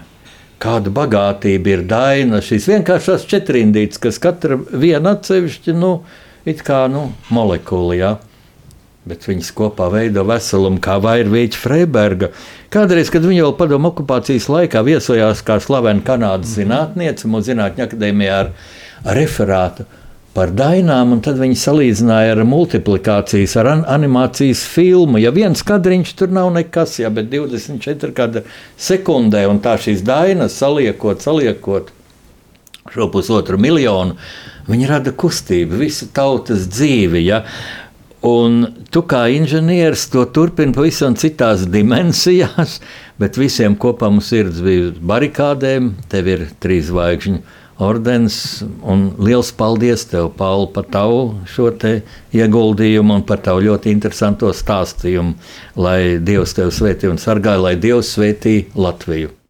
[0.64, 5.98] kāda bagātība ir daina, šīs vienkāršās četrindītes, kas katra viena atsevišķi, nu,
[6.48, 8.14] it kā, nu, molekula, ja?
[9.04, 12.30] bet viņas kopā veido veselumu, kā Vairvīķa Freiberga.
[12.72, 18.38] Kādreiz, kad viņa vēl padomu okupācijas laikā viesojās kā slavena Kanādas zinātniece mūsu zinātņu akadēmijā
[18.46, 18.54] ar,
[19.04, 19.84] ar referātu
[20.34, 25.20] par dainām, un tad viņi salīdzināja ar multiplikācijas, ar an animācijas filmu.
[25.22, 28.42] Ja viens kadriņš tur nav nekas, ja, bet 24 kāda
[28.74, 31.94] sekundē, un tā šīs dainas saliekot, saliekot
[32.92, 34.18] šo pusotru miljonu,
[34.68, 37.24] viņi rada kustību, visu tautas dzīvi.
[37.24, 37.44] Ja.
[38.24, 38.62] Un
[38.92, 42.78] tu kā inženieris to turpini pavisam citās dimensijās,
[43.20, 45.92] bet visiem kopā mums sirds bija barikādēm.
[46.10, 47.42] Tev ir trīs zvaigžņu
[47.82, 48.62] ordens.
[49.18, 51.70] Liels paldies tev, Pauli, par tavu šo
[52.34, 55.34] ieguldījumu un par tavu ļoti interesanto stāstījumu.
[55.76, 59.43] Lai Dievs tevi svētī un sargā, lai Dievs svētī Latviju.